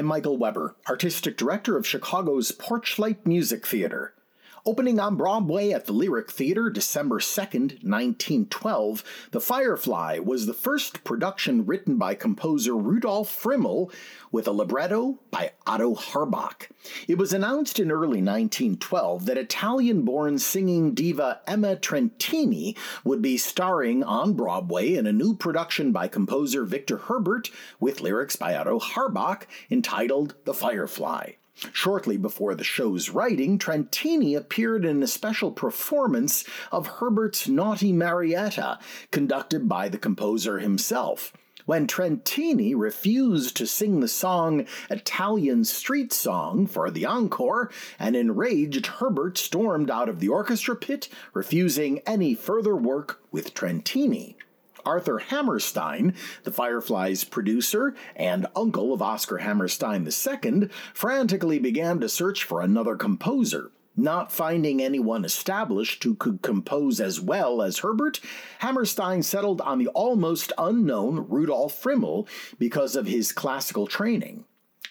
I'm 0.00 0.06
Michael 0.06 0.38
Weber, 0.38 0.76
Artistic 0.88 1.36
Director 1.36 1.76
of 1.76 1.86
Chicago's 1.86 2.52
Porchlight 2.52 3.26
Music 3.26 3.66
Theater. 3.66 4.14
Opening 4.66 5.00
on 5.00 5.16
Broadway 5.16 5.70
at 5.70 5.86
the 5.86 5.92
Lyric 5.92 6.30
Theater 6.30 6.68
December 6.68 7.18
2nd, 7.18 7.82
1912, 7.82 9.02
The 9.30 9.40
Firefly 9.40 10.18
was 10.18 10.44
the 10.44 10.52
first 10.52 11.02
production 11.02 11.64
written 11.64 11.96
by 11.96 12.14
composer 12.14 12.76
Rudolf 12.76 13.30
Friml 13.30 13.90
with 14.30 14.46
a 14.46 14.52
libretto 14.52 15.18
by 15.30 15.52
Otto 15.66 15.94
Harbach. 15.94 16.68
It 17.08 17.16
was 17.16 17.32
announced 17.32 17.80
in 17.80 17.90
early 17.90 18.20
1912 18.20 19.24
that 19.24 19.38
Italian 19.38 20.02
born 20.02 20.38
singing 20.38 20.92
diva 20.92 21.40
Emma 21.46 21.76
Trentini 21.76 22.76
would 23.02 23.22
be 23.22 23.38
starring 23.38 24.04
on 24.04 24.34
Broadway 24.34 24.94
in 24.94 25.06
a 25.06 25.12
new 25.12 25.34
production 25.34 25.90
by 25.90 26.06
composer 26.06 26.66
Victor 26.66 26.98
Herbert 26.98 27.50
with 27.80 28.02
lyrics 28.02 28.36
by 28.36 28.54
Otto 28.54 28.78
Harbach 28.78 29.44
entitled 29.70 30.34
The 30.44 30.54
Firefly. 30.54 31.32
Shortly 31.72 32.16
before 32.16 32.54
the 32.54 32.64
show's 32.64 33.10
writing, 33.10 33.58
Trentini 33.58 34.36
appeared 34.36 34.84
in 34.84 35.02
a 35.02 35.06
special 35.06 35.50
performance 35.50 36.44
of 36.72 36.86
Herbert's 36.86 37.48
Naughty 37.48 37.92
Marietta, 37.92 38.78
conducted 39.10 39.68
by 39.68 39.88
the 39.88 39.98
composer 39.98 40.58
himself. 40.58 41.32
When 41.66 41.86
Trentini 41.86 42.74
refused 42.74 43.56
to 43.56 43.66
sing 43.66 44.00
the 44.00 44.08
song 44.08 44.66
Italian 44.88 45.64
Street 45.64 46.12
Song 46.12 46.66
for 46.66 46.90
the 46.90 47.06
encore, 47.06 47.70
an 47.98 48.14
enraged 48.14 48.86
Herbert 48.86 49.36
stormed 49.38 49.90
out 49.90 50.08
of 50.08 50.20
the 50.20 50.28
orchestra 50.28 50.74
pit, 50.74 51.08
refusing 51.34 52.00
any 52.00 52.34
further 52.34 52.74
work 52.74 53.20
with 53.30 53.54
Trentini. 53.54 54.36
Arthur 54.84 55.18
Hammerstein, 55.18 56.14
the 56.44 56.52
Firefly's 56.52 57.24
producer 57.24 57.94
and 58.16 58.46
uncle 58.54 58.92
of 58.92 59.02
Oscar 59.02 59.38
Hammerstein 59.38 60.06
II, 60.06 60.68
frantically 60.94 61.58
began 61.58 62.00
to 62.00 62.08
search 62.08 62.44
for 62.44 62.60
another 62.60 62.96
composer. 62.96 63.70
Not 63.96 64.32
finding 64.32 64.80
anyone 64.80 65.24
established 65.24 66.02
who 66.04 66.14
could 66.14 66.42
compose 66.42 67.00
as 67.00 67.20
well 67.20 67.60
as 67.60 67.80
Herbert, 67.80 68.20
Hammerstein 68.60 69.22
settled 69.22 69.60
on 69.60 69.78
the 69.78 69.88
almost 69.88 70.52
unknown 70.56 71.26
Rudolf 71.28 71.82
Friml 71.82 72.28
because 72.58 72.96
of 72.96 73.06
his 73.06 73.32
classical 73.32 73.86
training. 73.86 74.44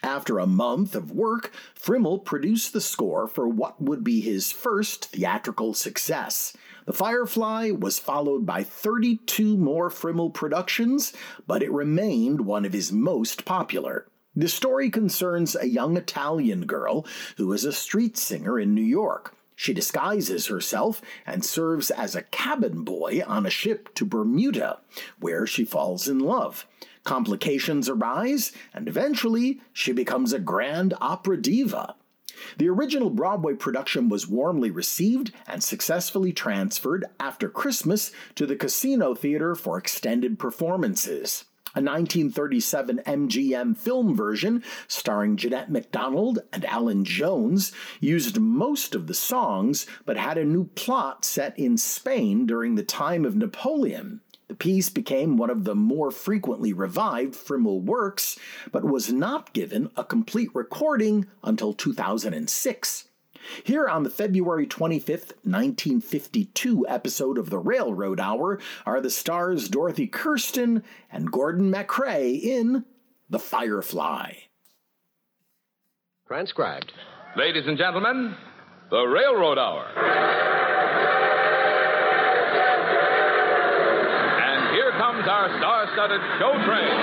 After 0.03 0.39
a 0.39 0.47
month 0.47 0.95
of 0.95 1.11
work, 1.11 1.51
Friml 1.77 2.23
produced 2.23 2.71
the 2.71 2.81
score 2.81 3.27
for 3.27 3.47
what 3.47 3.81
would 3.81 4.03
be 4.03 4.21
his 4.21 4.51
first 4.51 5.05
theatrical 5.07 5.73
success. 5.73 6.55
The 6.89 6.95
Firefly 6.95 7.69
was 7.69 7.99
followed 7.99 8.47
by 8.47 8.63
32 8.63 9.55
more 9.57 9.91
Friml 9.91 10.33
productions, 10.33 11.13
but 11.45 11.61
it 11.61 11.71
remained 11.71 12.41
one 12.41 12.65
of 12.65 12.73
his 12.73 12.91
most 12.91 13.45
popular. 13.45 14.07
The 14.35 14.47
story 14.47 14.89
concerns 14.89 15.55
a 15.55 15.67
young 15.67 15.97
Italian 15.97 16.65
girl 16.65 17.05
who 17.37 17.53
is 17.53 17.63
a 17.63 17.71
street 17.71 18.17
singer 18.17 18.59
in 18.59 18.73
New 18.73 18.81
York. 18.81 19.35
She 19.55 19.71
disguises 19.71 20.47
herself 20.47 20.99
and 21.27 21.45
serves 21.45 21.91
as 21.91 22.15
a 22.15 22.23
cabin 22.23 22.83
boy 22.83 23.21
on 23.27 23.45
a 23.45 23.51
ship 23.51 23.93
to 23.93 24.03
Bermuda, 24.03 24.79
where 25.19 25.45
she 25.45 25.65
falls 25.65 26.07
in 26.07 26.17
love. 26.17 26.65
Complications 27.03 27.87
arise, 27.87 28.51
and 28.73 28.87
eventually 28.87 29.61
she 29.73 29.91
becomes 29.91 30.33
a 30.33 30.39
grand 30.39 30.95
opera 30.99 31.39
diva. 31.39 31.93
The 32.57 32.69
original 32.69 33.09
Broadway 33.09 33.53
production 33.53 34.09
was 34.09 34.27
warmly 34.27 34.71
received 34.71 35.31
and 35.47 35.63
successfully 35.63 36.33
transferred 36.33 37.05
after 37.19 37.49
Christmas 37.49 38.11
to 38.35 38.45
the 38.45 38.55
Casino 38.55 39.15
Theater 39.15 39.55
for 39.55 39.77
extended 39.77 40.39
performances. 40.39 41.45
A 41.75 41.81
1937 41.81 43.01
MGM 43.05 43.77
film 43.77 44.15
version 44.15 44.63
starring 44.87 45.37
Jeanette 45.37 45.69
MacDonald 45.71 46.39
and 46.51 46.65
Allan 46.65 47.05
Jones 47.05 47.71
used 47.99 48.39
most 48.39 48.95
of 48.95 49.05
the 49.05 49.13
songs 49.13 49.85
but 50.03 50.17
had 50.17 50.39
a 50.39 50.45
new 50.45 50.63
plot 50.63 51.23
set 51.23 51.57
in 51.59 51.77
Spain 51.77 52.47
during 52.47 52.73
the 52.73 52.83
time 52.83 53.23
of 53.23 53.35
Napoleon. 53.35 54.21
The 54.49 54.55
piece 54.55 54.89
became 54.89 55.37
one 55.37 55.51
of 55.51 55.63
the 55.63 55.75
more 55.75 56.09
frequently 56.09 56.73
revived 56.73 57.35
Friml 57.35 57.83
works, 57.83 58.37
but 58.71 58.83
was 58.83 59.13
not 59.13 59.53
given 59.53 59.91
a 59.95 60.03
complete 60.03 60.49
recording 60.55 61.27
until 61.43 61.71
2006. 61.71 63.09
Here 63.63 63.87
on 63.87 64.01
the 64.01 64.09
February 64.09 64.65
25th, 64.65 65.33
1952 65.43 66.87
episode 66.87 67.37
of 67.37 67.51
The 67.51 67.59
Railroad 67.59 68.19
Hour 68.19 68.59
are 68.87 68.99
the 68.99 69.11
stars 69.11 69.69
Dorothy 69.69 70.07
Kirsten 70.07 70.83
and 71.11 71.31
Gordon 71.31 71.71
MacRae 71.71 72.41
in 72.41 72.85
The 73.29 73.39
Firefly. 73.39 74.33
Transcribed. 76.27 76.91
Ladies 77.37 77.67
and 77.67 77.77
gentlemen, 77.77 78.35
The 78.89 79.03
Railroad 79.05 79.59
Hour. 79.59 81.18
Our 85.29 85.47
star 85.61 85.85
studded 85.93 86.21
show 86.41 86.53
train. 86.65 86.97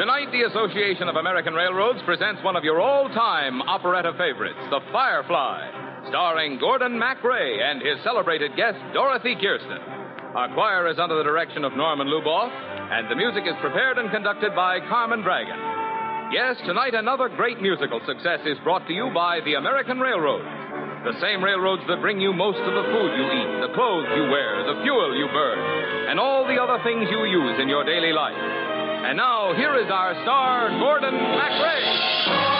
Tonight, 0.00 0.32
the 0.32 0.48
Association 0.48 1.08
of 1.08 1.16
American 1.16 1.52
Railroads 1.52 2.00
presents 2.06 2.42
one 2.42 2.56
of 2.56 2.64
your 2.64 2.80
all-time 2.80 3.60
operetta 3.62 4.12
favorites, 4.16 4.58
The 4.70 4.80
Firefly, 4.90 6.08
starring 6.08 6.58
Gordon 6.58 6.98
MacRae 6.98 7.60
and 7.60 7.82
his 7.82 8.02
celebrated 8.04 8.56
guest, 8.56 8.78
Dorothy 8.94 9.36
Kirsten. 9.36 9.80
Our 10.34 10.52
choir 10.54 10.88
is 10.88 10.98
under 10.98 11.16
the 11.16 11.24
direction 11.24 11.64
of 11.64 11.76
Norman 11.76 12.08
Luboff, 12.08 12.52
and 12.52 13.10
the 13.10 13.16
music 13.16 13.44
is 13.46 13.54
prepared 13.60 13.98
and 13.98 14.10
conducted 14.10 14.54
by 14.54 14.80
Carmen 14.88 15.20
Dragon. 15.22 15.75
Yes, 16.32 16.56
tonight 16.66 16.94
another 16.94 17.28
great 17.28 17.62
musical 17.62 18.00
success 18.04 18.40
is 18.46 18.58
brought 18.64 18.84
to 18.88 18.92
you 18.92 19.10
by 19.14 19.38
the 19.44 19.54
American 19.54 20.00
Railroads. 20.00 20.42
The 21.04 21.14
same 21.20 21.38
railroads 21.42 21.82
that 21.86 22.00
bring 22.00 22.20
you 22.20 22.32
most 22.32 22.58
of 22.58 22.74
the 22.74 22.82
food 22.82 23.10
you 23.14 23.26
eat, 23.30 23.60
the 23.62 23.72
clothes 23.78 24.10
you 24.10 24.26
wear, 24.26 24.66
the 24.66 24.82
fuel 24.82 25.14
you 25.16 25.28
burn, 25.30 25.58
and 26.10 26.18
all 26.18 26.42
the 26.42 26.58
other 26.58 26.82
things 26.82 27.06
you 27.12 27.24
use 27.30 27.60
in 27.62 27.68
your 27.68 27.84
daily 27.84 28.12
life. 28.12 28.34
And 28.34 29.16
now, 29.16 29.54
here 29.54 29.78
is 29.78 29.86
our 29.88 30.14
star, 30.24 30.68
Gordon 30.80 31.14
MacRae. 31.14 32.55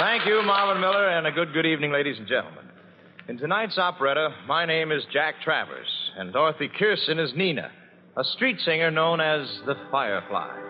Thank 0.00 0.24
you, 0.24 0.40
Marvin 0.42 0.80
Miller, 0.80 1.10
and 1.10 1.26
a 1.26 1.30
good, 1.30 1.52
good 1.52 1.66
evening, 1.66 1.92
ladies 1.92 2.16
and 2.16 2.26
gentlemen. 2.26 2.64
In 3.28 3.36
tonight's 3.36 3.76
operetta, 3.76 4.34
my 4.46 4.64
name 4.64 4.92
is 4.92 5.02
Jack 5.12 5.34
Travers, 5.44 5.86
and 6.16 6.32
Dorothy 6.32 6.70
Kirsten 6.78 7.18
is 7.18 7.34
Nina, 7.36 7.70
a 8.16 8.24
street 8.24 8.58
singer 8.64 8.90
known 8.90 9.20
as 9.20 9.46
the 9.66 9.74
Firefly. 9.90 10.69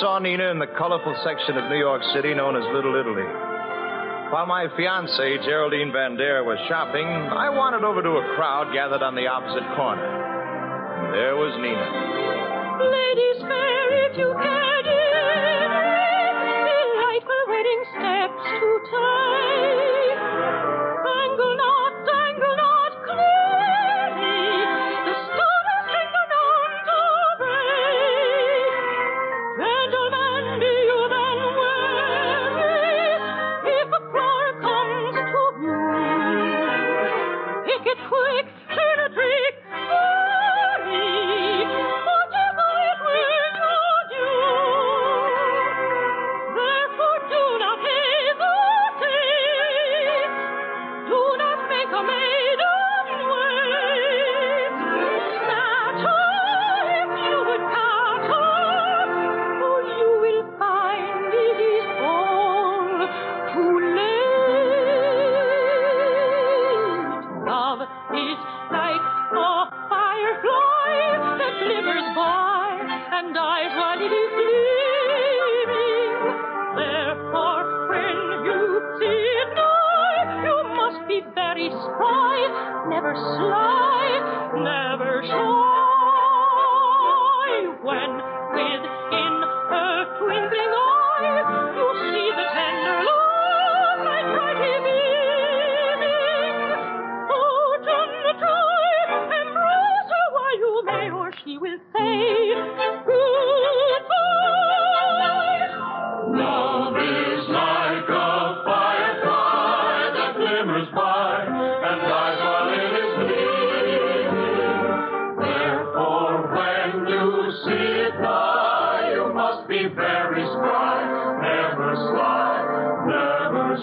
Saw 0.00 0.18
Nina 0.18 0.50
in 0.50 0.58
the 0.58 0.70
colorful 0.78 1.14
section 1.24 1.56
of 1.56 1.70
New 1.70 1.78
York 1.78 2.02
City 2.14 2.34
known 2.34 2.54
as 2.54 2.62
Little 2.72 2.94
Italy. 2.94 3.26
While 4.30 4.46
my 4.46 4.66
fiancée, 4.78 5.42
Geraldine 5.44 5.90
Van 5.92 6.16
Dare, 6.16 6.44
was 6.44 6.58
shopping, 6.68 7.06
I 7.06 7.50
wandered 7.50 7.82
over 7.82 8.02
to 8.02 8.10
a 8.10 8.34
crowd 8.36 8.72
gathered 8.72 9.02
on 9.02 9.14
the 9.14 9.26
opposite 9.26 9.66
corner. 9.74 10.04
And 10.04 11.14
there 11.14 11.34
was 11.34 11.50
Nina. 11.58 11.88
Ladies 12.78 13.42
fair, 13.42 14.10
if 14.10 14.18
you 14.18 14.34
care, 14.38 14.57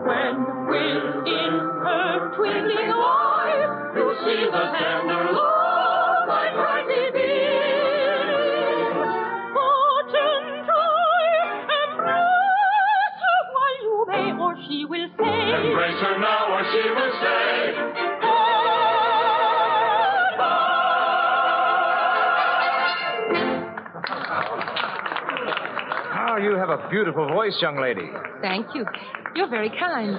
When 0.05 0.37
within 0.67 1.53
her 1.85 2.33
twinkling 2.37 2.93
eye 2.93 3.93
you 3.97 4.15
see 4.25 4.45
the 4.51 4.65
tender 4.79 5.33
love 5.33 6.29
like 6.29 6.55
brightly 6.55 7.10
you 26.43 26.57
have 26.57 26.69
a 26.71 26.89
beautiful 26.91 27.27
voice, 27.29 27.57
young 27.61 27.81
lady. 27.81 28.09
Thank 28.43 28.67
you. 28.75 28.85
You're 29.37 29.49
very 29.49 29.71
kind. 29.71 30.17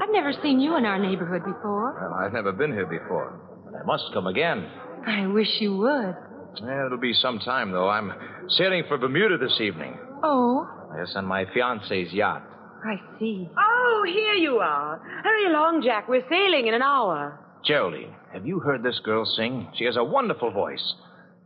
I've 0.00 0.10
never 0.10 0.32
seen 0.42 0.60
you 0.60 0.76
in 0.76 0.84
our 0.84 0.98
neighborhood 0.98 1.42
before. 1.44 1.98
Well, 2.00 2.14
I've 2.24 2.32
never 2.32 2.52
been 2.52 2.72
here 2.72 2.86
before, 2.86 3.38
but 3.64 3.74
I 3.78 3.84
must 3.84 4.04
come 4.12 4.26
again. 4.26 4.66
I 5.06 5.26
wish 5.26 5.48
you 5.60 5.76
would. 5.76 6.14
Yeah, 6.62 6.86
it'll 6.86 6.98
be 6.98 7.12
some 7.14 7.38
time, 7.40 7.72
though. 7.72 7.88
I'm 7.88 8.12
sailing 8.48 8.84
for 8.88 8.96
Bermuda 8.96 9.38
this 9.38 9.60
evening. 9.60 9.98
Oh, 10.22 10.68
Yes, 10.96 11.12
on 11.16 11.26
my 11.26 11.44
fiance's 11.52 12.12
yacht. 12.12 12.42
I 12.86 12.94
see. 13.18 13.48
Oh, 13.58 14.04
here 14.06 14.34
you 14.34 14.58
are. 14.58 15.00
Hurry 15.24 15.46
along, 15.46 15.82
Jack. 15.82 16.08
We're 16.08 16.22
sailing 16.30 16.68
in 16.68 16.74
an 16.74 16.82
hour. 16.82 17.40
Geraldine, 17.64 18.14
have 18.32 18.46
you 18.46 18.60
heard 18.60 18.82
this 18.84 19.00
girl 19.04 19.24
sing? 19.24 19.66
She 19.74 19.84
has 19.86 19.96
a 19.96 20.04
wonderful 20.04 20.52
voice. 20.52 20.94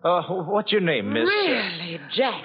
Uh, 0.02 0.22
what's 0.22 0.70
your 0.70 0.80
name, 0.80 1.12
Miss? 1.12 1.24
Really, 1.24 1.98
Jack? 2.14 2.44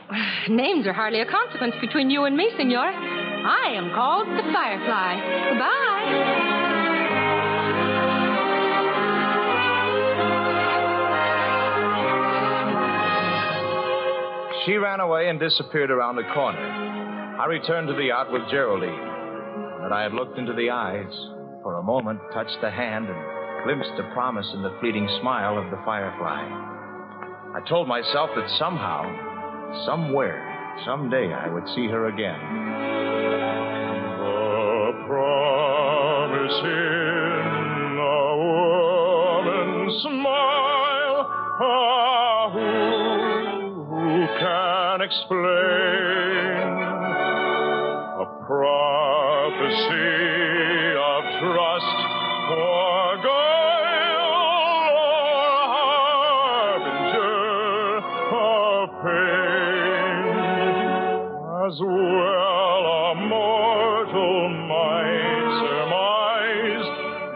Names 0.50 0.88
are 0.88 0.94
hardly 0.94 1.21
a 1.21 1.25
consequence 1.25 1.75
between 1.79 2.09
you 2.09 2.23
and 2.25 2.35
me, 2.35 2.50
senor. 2.57 2.88
I 2.88 3.73
am 3.75 3.94
called 3.94 4.27
the 4.27 4.41
Firefly. 4.51 5.50
Goodbye. 5.50 6.63
She 14.65 14.77
ran 14.77 15.00
away 15.01 15.29
and 15.29 15.39
disappeared 15.39 15.91
around 15.91 16.17
a 16.17 16.33
corner. 16.33 17.38
I 17.39 17.45
returned 17.45 17.88
to 17.89 17.94
the 17.94 18.05
yacht 18.05 18.31
with 18.31 18.50
Geraldine. 18.50 18.97
But 19.81 19.91
I 19.91 20.01
had 20.01 20.13
looked 20.13 20.39
into 20.39 20.53
the 20.53 20.71
eyes, 20.71 21.11
for 21.61 21.75
a 21.75 21.83
moment 21.83 22.19
touched 22.33 22.57
the 22.61 22.71
hand, 22.71 23.09
and 23.09 23.63
glimpsed 23.65 24.00
a 24.00 24.11
promise 24.13 24.50
in 24.55 24.63
the 24.63 24.75
fleeting 24.79 25.07
smile 25.21 25.57
of 25.57 25.69
the 25.69 25.77
firefly. 25.85 26.72
I 27.55 27.59
told 27.69 27.88
myself 27.88 28.31
that 28.35 28.50
somehow, 28.57 29.03
somewhere, 29.85 30.41
someday 30.85 31.31
I 31.31 31.50
would 31.53 31.67
see 31.75 31.85
her 31.85 32.07
again. 32.07 32.39
The 34.17 35.05
promise 35.05 36.59
in 36.63 37.97
a 38.01 38.38
woman's 38.41 40.01
smile. 40.01 41.29
Ah, 41.61 42.50
who, 42.53 43.85
who 43.85 44.25
can 44.39 45.01
explain 45.01 46.73
a 48.17 48.25
prophecy 48.47 50.23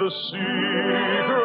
the 0.10 1.37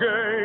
gate 0.00 0.37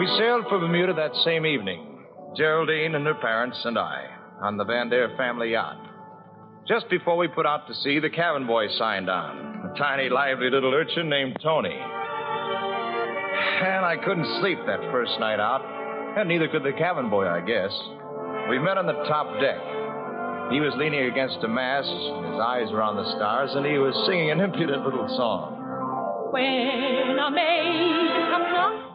We 0.00 0.06
sailed 0.16 0.46
for 0.48 0.58
Bermuda 0.58 0.94
that 0.94 1.14
same 1.26 1.44
evening. 1.44 1.98
Geraldine 2.34 2.94
and 2.94 3.04
her 3.04 3.20
parents 3.20 3.60
and 3.66 3.78
I 3.78 4.06
on 4.40 4.56
the 4.56 4.64
Van 4.64 4.88
Dare 4.88 5.14
family 5.18 5.50
yacht. 5.52 5.76
Just 6.66 6.88
before 6.88 7.18
we 7.18 7.28
put 7.28 7.44
out 7.44 7.66
to 7.66 7.74
sea, 7.74 7.98
the 7.98 8.08
cabin 8.08 8.46
boy 8.46 8.68
signed 8.78 9.10
on. 9.10 9.70
A 9.70 9.74
tiny, 9.76 10.08
lively 10.08 10.48
little 10.48 10.72
urchin 10.72 11.10
named 11.10 11.36
Tony. 11.42 11.76
And 11.76 11.84
I 13.84 13.96
couldn't 14.02 14.40
sleep 14.40 14.56
that 14.64 14.80
first 14.90 15.20
night 15.20 15.38
out. 15.38 15.60
And 16.16 16.30
neither 16.30 16.48
could 16.48 16.62
the 16.62 16.72
cabin 16.72 17.10
boy, 17.10 17.28
I 17.28 17.42
guess. 17.42 17.78
We 18.48 18.58
met 18.58 18.78
on 18.78 18.86
the 18.86 19.04
top 19.04 19.38
deck. 19.38 19.60
He 20.50 20.60
was 20.60 20.72
leaning 20.78 21.10
against 21.12 21.44
a 21.44 21.48
mast, 21.48 21.92
his 21.92 22.40
eyes 22.40 22.72
were 22.72 22.80
on 22.80 22.96
the 22.96 23.04
stars, 23.16 23.50
and 23.52 23.66
he 23.66 23.76
was 23.76 23.92
singing 24.06 24.30
an 24.30 24.40
impudent 24.40 24.82
little 24.82 25.08
song. 25.14 25.60
When 26.32 27.18
a 27.20 27.30
maid 27.30 28.30
comes 28.32 28.89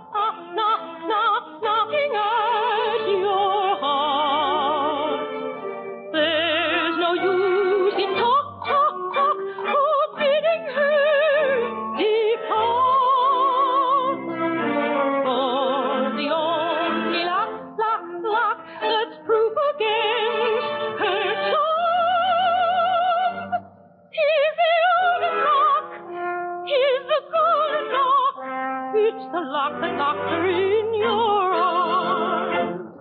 The 29.31 29.41
lock 29.41 29.81
locked 29.81 30.29
her 30.29 30.45
in 30.47 30.93
your 30.93 31.53
arms. 31.53 32.91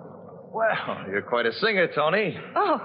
Well, 0.53 1.05
you're 1.11 1.23
quite 1.23 1.47
a 1.47 1.53
singer, 1.53 1.89
Tony. 1.95 2.37
Oh, 2.57 2.81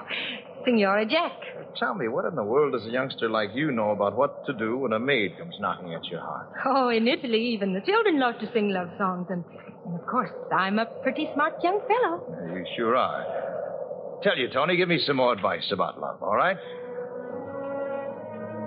Signora 0.65 1.05
Jack. 1.05 1.31
Tell 1.77 1.93
me, 1.93 2.07
what 2.07 2.25
in 2.25 2.35
the 2.35 2.43
world 2.43 2.73
does 2.73 2.85
a 2.85 2.89
youngster 2.91 3.29
like 3.29 3.49
you 3.53 3.71
know 3.71 3.91
about 3.91 4.15
what 4.17 4.45
to 4.47 4.53
do 4.53 4.77
when 4.77 4.91
a 4.93 4.99
maid 4.99 5.37
comes 5.37 5.55
knocking 5.59 5.93
at 5.93 6.03
your 6.05 6.19
heart? 6.19 6.49
Oh, 6.65 6.89
in 6.89 7.07
Italy, 7.07 7.53
even 7.53 7.73
the 7.73 7.81
children 7.81 8.19
love 8.19 8.39
to 8.39 8.51
sing 8.53 8.69
love 8.69 8.89
songs. 8.97 9.27
And, 9.29 9.43
and 9.85 9.95
of 9.99 10.05
course, 10.07 10.31
I'm 10.51 10.79
a 10.79 10.85
pretty 11.03 11.29
smart 11.33 11.53
young 11.63 11.79
fellow. 11.87 12.53
You 12.53 12.65
sure 12.75 12.95
are. 12.95 13.23
Tell 14.23 14.37
you, 14.37 14.49
Tony, 14.51 14.75
give 14.75 14.89
me 14.89 14.99
some 15.05 15.15
more 15.17 15.31
advice 15.31 15.71
about 15.71 15.99
love, 15.99 16.21
all 16.21 16.35
right? 16.35 16.57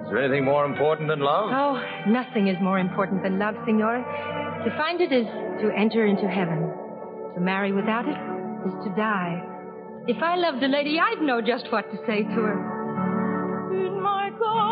Is 0.02 0.08
there 0.08 0.18
anything 0.22 0.44
more 0.44 0.64
important 0.66 1.08
than 1.08 1.20
love? 1.20 1.50
Oh, 1.52 1.80
nothing 2.08 2.48
is 2.48 2.56
more 2.60 2.78
important 2.78 3.22
than 3.22 3.38
love, 3.38 3.54
Signora. 3.64 4.02
To 4.64 4.70
find 4.76 5.00
it 5.00 5.12
is 5.12 5.26
to 5.62 5.70
enter 5.76 6.06
into 6.06 6.26
heaven. 6.28 6.70
To 7.34 7.40
marry 7.40 7.72
without 7.72 8.06
it 8.06 8.18
is 8.66 8.74
to 8.84 8.90
die. 8.96 9.42
If 10.08 10.22
I 10.22 10.36
loved 10.36 10.62
a 10.62 10.68
lady, 10.68 10.98
I'd 10.98 11.22
know 11.22 11.40
just 11.40 11.70
what 11.70 11.90
to 11.92 11.96
say 12.06 12.24
to 12.24 12.40
her. 12.48 12.58
In 13.72 14.02
my 14.02 14.30
gondola, 14.30 14.71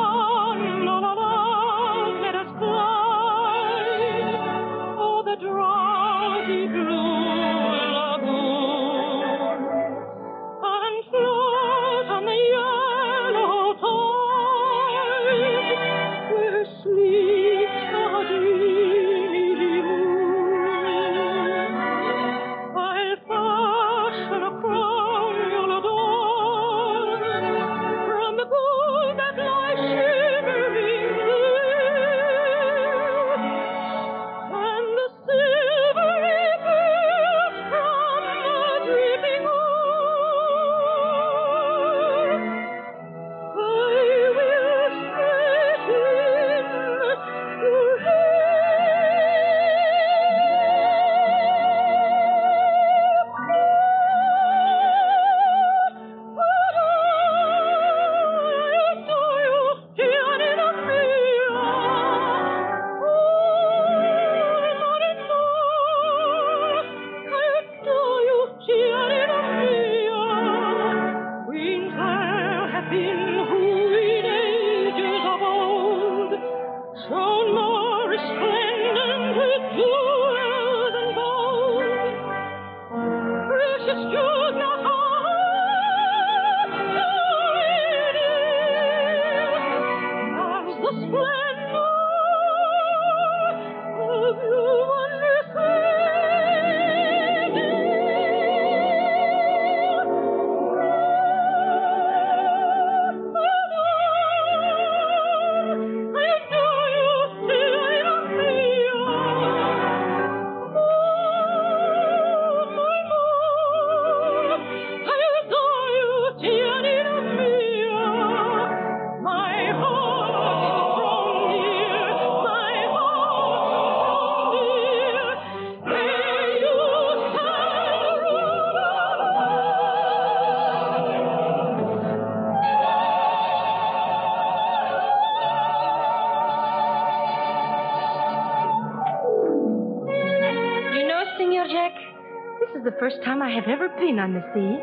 I 143.50 143.54
have 143.59 143.66
ever 143.66 143.88
been 143.99 144.23
on 144.23 144.30
the 144.30 144.47
sea. 144.54 144.78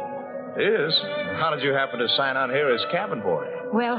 Is? 0.59 0.91
How 1.39 1.55
did 1.55 1.63
you 1.63 1.71
happen 1.71 2.03
to 2.03 2.07
sign 2.19 2.35
on 2.35 2.49
here 2.51 2.67
as 2.67 2.83
cabin 2.91 3.21
boy? 3.23 3.47
Well, 3.71 3.95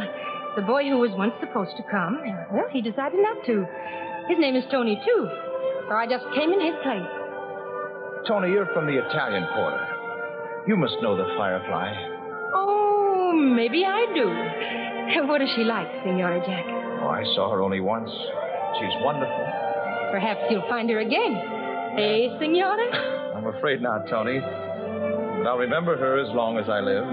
the 0.56 0.62
boy 0.68 0.84
who 0.92 1.00
was 1.00 1.08
once 1.16 1.32
supposed 1.40 1.72
to 1.80 1.84
come, 1.88 2.20
well, 2.52 2.68
he 2.68 2.82
decided 2.84 3.16
not 3.16 3.40
to. 3.48 3.64
His 4.28 4.36
name 4.36 4.56
is 4.56 4.64
Tony, 4.70 5.00
too. 5.00 5.24
So 5.88 5.94
I 5.96 6.04
just 6.04 6.28
came 6.36 6.52
in 6.52 6.60
his 6.60 6.76
place. 6.84 7.08
Tony, 8.28 8.52
you're 8.52 8.68
from 8.76 8.84
the 8.84 9.00
Italian 9.00 9.48
quarter. 9.56 9.80
You 10.68 10.76
must 10.76 11.00
know 11.00 11.16
the 11.16 11.32
Firefly. 11.40 11.88
Oh, 12.52 13.32
maybe 13.32 13.86
I 13.88 14.04
do. 14.12 14.28
What 15.28 15.40
is 15.40 15.48
she 15.56 15.64
like, 15.64 15.88
Signora 16.04 16.44
Jack? 16.44 16.68
Oh, 17.00 17.08
I 17.08 17.24
saw 17.34 17.48
her 17.56 17.62
only 17.62 17.80
once. 17.80 18.10
She's 18.76 18.92
wonderful. 19.00 19.46
Perhaps 20.12 20.44
you'll 20.50 20.68
find 20.68 20.90
her 20.90 21.00
again. 21.00 21.32
Eh, 21.96 22.36
Signora? 22.38 23.16
I'm 23.38 23.46
afraid 23.46 23.80
not, 23.80 24.08
Tony. 24.10 24.40
But 24.40 25.46
I'll 25.46 25.58
remember 25.58 25.96
her 25.96 26.18
as 26.18 26.28
long 26.34 26.58
as 26.58 26.68
I 26.68 26.80
live. 26.80 27.06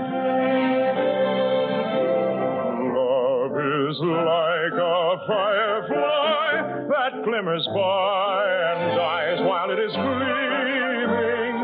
Love 2.97 3.53
is 3.53 3.95
is 3.95 4.01
like 4.01 4.73
a 4.73 5.17
firefly 5.27 6.49
that 6.89 7.23
glimmers 7.23 7.65
by 7.67 8.45
and 8.73 8.97
dies 8.97 9.39
while 9.45 9.69
it 9.69 9.77
is 9.77 9.93
gleaming. 9.93 11.57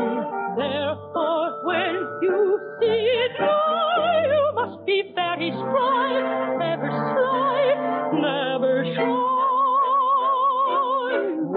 Therefore, 0.54 1.66
when 1.66 1.94
you 2.22 2.60
see 2.78 3.02
it 3.26 3.36
fly, 3.36 4.22
you 4.30 4.52
must 4.54 4.86
be 4.86 5.12
very 5.16 5.50
spry, 5.50 6.51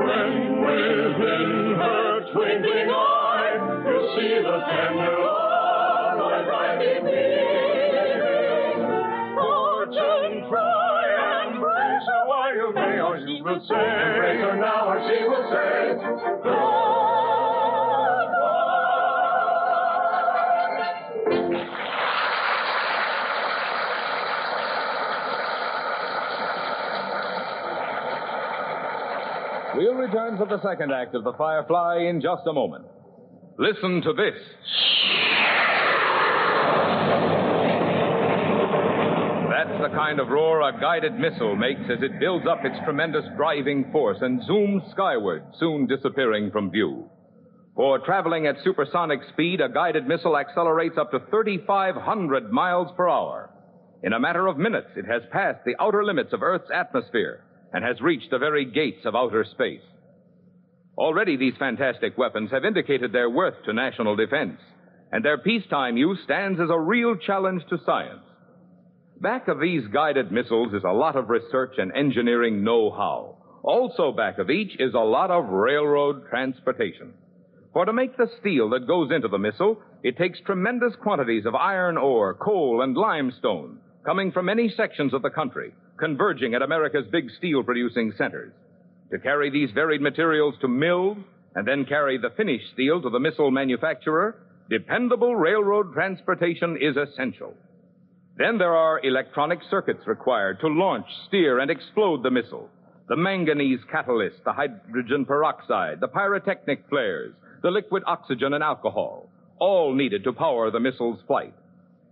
When 0.06 0.62
within 0.62 1.76
her 1.82 2.32
twinkling 2.32 2.90
eye 2.90 3.58
you. 3.86 3.98
see 4.16 4.36
the 4.46 4.58
tender 4.70 5.18
love 5.18 6.18
my 6.20 6.44
brightly 6.46 6.94
beaming, 7.02 8.80
fortune 9.34 10.46
try 10.50 11.04
and 11.42 11.58
her 11.58 12.54
you 12.56 12.70
may, 12.74 13.00
or 13.02 13.18
she 13.26 13.42
will 13.42 13.62
say, 13.68 13.76
embrace 13.76 14.42
her 14.46 14.56
now, 14.58 14.90
or 14.94 15.00
she 15.10 15.18
will 15.26 15.46
say, 15.50 16.65
We'll 30.06 30.24
return 30.24 30.50
the 30.50 30.62
second 30.62 30.92
act 30.92 31.16
of 31.16 31.24
The 31.24 31.34
Firefly 31.34 32.06
in 32.08 32.22
just 32.22 32.44
a 32.48 32.54
moment. 32.54 32.86
Listen 33.58 34.04
to 34.04 34.14
this. 34.14 34.36
That's 39.50 39.82
the 39.82 39.90
kind 39.96 40.20
of 40.20 40.28
roar 40.28 40.62
a 40.62 40.80
guided 40.80 41.16
missile 41.16 41.56
makes 41.56 41.82
as 41.90 42.04
it 42.04 42.20
builds 42.20 42.46
up 42.46 42.60
its 42.64 42.76
tremendous 42.84 43.24
driving 43.36 43.92
force 43.92 44.20
and 44.22 44.42
zooms 44.42 44.90
skyward, 44.92 45.44
soon 45.60 45.88
disappearing 45.88 46.52
from 46.52 46.70
view. 46.70 47.10
For 47.76 47.98
traveling 47.98 48.46
at 48.46 48.58
supersonic 48.64 49.22
speed, 49.34 49.60
a 49.60 49.70
guided 49.70 50.08
missile 50.08 50.38
accelerates 50.38 51.00
up 51.00 51.10
to 51.12 51.20
3,500 51.32 52.52
miles 52.52 52.90
per 52.96 53.10
hour. 53.10 53.50
In 54.04 54.14
a 54.14 54.20
matter 54.20 54.46
of 54.46 54.58
minutes, 54.58 54.90
it 54.96 55.06
has 55.06 55.24
passed 55.32 55.66
the 55.66 55.76
outer 55.80 56.06
limits 56.06 56.32
of 56.32 56.44
Earth's 56.44 56.70
atmosphere 56.72 57.44
and 57.74 57.84
has 57.84 58.00
reached 58.02 58.30
the 58.30 58.38
very 58.38 58.66
gates 58.66 59.04
of 59.06 59.16
outer 59.16 59.44
space. 59.44 59.82
Already, 60.98 61.36
these 61.36 61.58
fantastic 61.58 62.18
weapons 62.18 62.52
have 62.52 62.64
indicated 62.66 63.12
their 63.12 63.30
worth 63.30 63.56
to 63.66 63.74
national 63.74 64.16
defense, 64.16 64.60
and 65.12 65.24
their 65.24 65.38
peacetime 65.38 65.98
use 65.98 66.20
stands 66.24 66.60
as 66.60 66.70
a 66.70 66.80
real 66.80 67.16
challenge 67.16 67.64
to 67.70 67.78
science. 67.86 68.22
Back 69.20 69.48
of 69.48 69.60
these 69.60 69.88
guided 69.94 70.32
missiles 70.32 70.74
is 70.74 70.84
a 70.84 70.94
lot 70.94 71.16
of 71.16 71.30
research 71.30 71.76
and 71.78 71.92
engineering 71.94 72.64
know-how. 72.64 73.38
Also 73.64 74.12
back 74.12 74.38
of 74.40 74.50
each 74.50 74.76
is 74.80 74.94
a 74.94 75.00
lot 75.00 75.32
of 75.32 75.50
railroad 75.50 76.28
transportation. 76.30 77.14
For 77.74 77.86
to 77.86 77.94
make 77.94 78.16
the 78.16 78.30
steel 78.40 78.70
that 78.70 78.88
goes 78.88 79.12
into 79.12 79.28
the 79.28 79.38
missile, 79.38 79.82
it 80.04 80.18
takes 80.18 80.40
tremendous 80.46 80.94
quantities 81.02 81.46
of 81.46 81.56
iron 81.56 81.98
ore, 81.98 82.36
coal, 82.36 82.82
and 82.82 82.96
limestone 82.96 83.80
coming 84.06 84.32
from 84.32 84.46
many 84.46 84.70
sections 84.70 85.14
of 85.14 85.24
the 85.24 85.30
country, 85.30 85.74
converging 85.98 86.54
at 86.54 86.62
America's 86.62 87.08
big 87.12 87.28
steel 87.38 87.64
producing 87.64 88.14
centers. 88.18 88.54
To 89.12 89.20
carry 89.20 89.50
these 89.50 89.72
varied 89.72 90.02
materials 90.02 90.56
to 90.62 90.68
mills 90.68 91.18
and 91.56 91.68
then 91.68 91.86
carry 91.86 92.18
the 92.18 92.32
finished 92.36 92.66
steel 92.74 93.02
to 93.02 93.10
the 93.10 93.20
missile 93.20 93.52
manufacturer, 93.52 94.36
dependable 94.70 95.36
railroad 95.36 95.94
transportation 95.94 96.78
is 96.82 96.98
essential. 96.98 97.54
Then 98.38 98.58
there 98.58 98.76
are 98.76 99.00
electronic 99.04 99.60
circuits 99.70 100.06
required 100.08 100.60
to 100.60 100.68
launch, 100.68 101.06
steer, 101.28 101.60
and 101.60 101.72
explode 101.72 102.24
the 102.24 102.32
missile. 102.32 102.70
The 103.08 103.16
manganese 103.16 103.80
catalyst, 103.92 104.44
the 104.44 104.52
hydrogen 104.52 105.26
peroxide, 105.26 106.00
the 106.02 106.08
pyrotechnic 106.08 106.86
flares, 106.90 107.34
the 107.62 107.72
liquid 107.72 108.04
oxygen 108.06 108.54
and 108.54 108.64
alcohol, 108.64 109.30
all 109.60 109.94
needed 109.94 110.24
to 110.24 110.34
power 110.34 110.72
the 110.72 110.80
missile's 110.80 111.20
flight. 111.28 111.54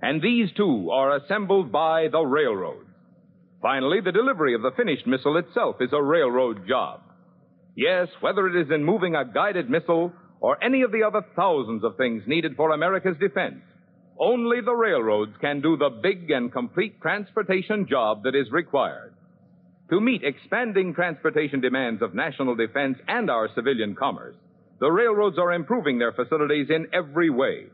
And 0.01 0.21
these 0.21 0.51
too 0.55 0.91
are 0.91 1.17
assembled 1.17 1.71
by 1.71 2.07
the 2.09 2.21
railroads. 2.21 2.92
Finally, 3.63 4.01
the 4.01 4.11
delivery 4.11 4.53
of 4.53 4.61
the 4.61 4.73
finished 4.75 5.07
missile 5.07 5.37
itself 5.37 5.77
is 5.79 5.93
a 5.93 6.03
railroad 6.03 6.67
job. 6.67 6.99
Yes, 7.77 8.09
whether 8.19 8.45
it 8.45 8.61
is 8.61 8.69
in 8.69 8.83
moving 8.83 9.15
a 9.15 9.23
guided 9.23 9.69
missile 9.69 10.11
or 10.41 10.61
any 10.61 10.81
of 10.81 10.91
the 10.91 11.03
other 11.03 11.21
thousands 11.33 11.81
of 11.85 11.95
things 11.95 12.23
needed 12.27 12.57
for 12.57 12.71
America's 12.71 13.15
defense, 13.21 13.61
only 14.19 14.59
the 14.59 14.75
railroads 14.75 15.31
can 15.39 15.61
do 15.61 15.77
the 15.77 15.89
big 15.89 16.29
and 16.29 16.51
complete 16.51 17.01
transportation 17.01 17.87
job 17.89 18.23
that 18.23 18.35
is 18.35 18.51
required. 18.51 19.13
To 19.91 20.01
meet 20.01 20.23
expanding 20.25 20.93
transportation 20.93 21.61
demands 21.61 22.01
of 22.01 22.13
national 22.13 22.55
defense 22.55 22.97
and 23.07 23.31
our 23.31 23.47
civilian 23.55 23.95
commerce, 23.95 24.35
the 24.81 24.91
railroads 24.91 25.37
are 25.39 25.53
improving 25.53 25.99
their 25.99 26.11
facilities 26.11 26.67
in 26.69 26.87
every 26.91 27.29
way. 27.29 27.67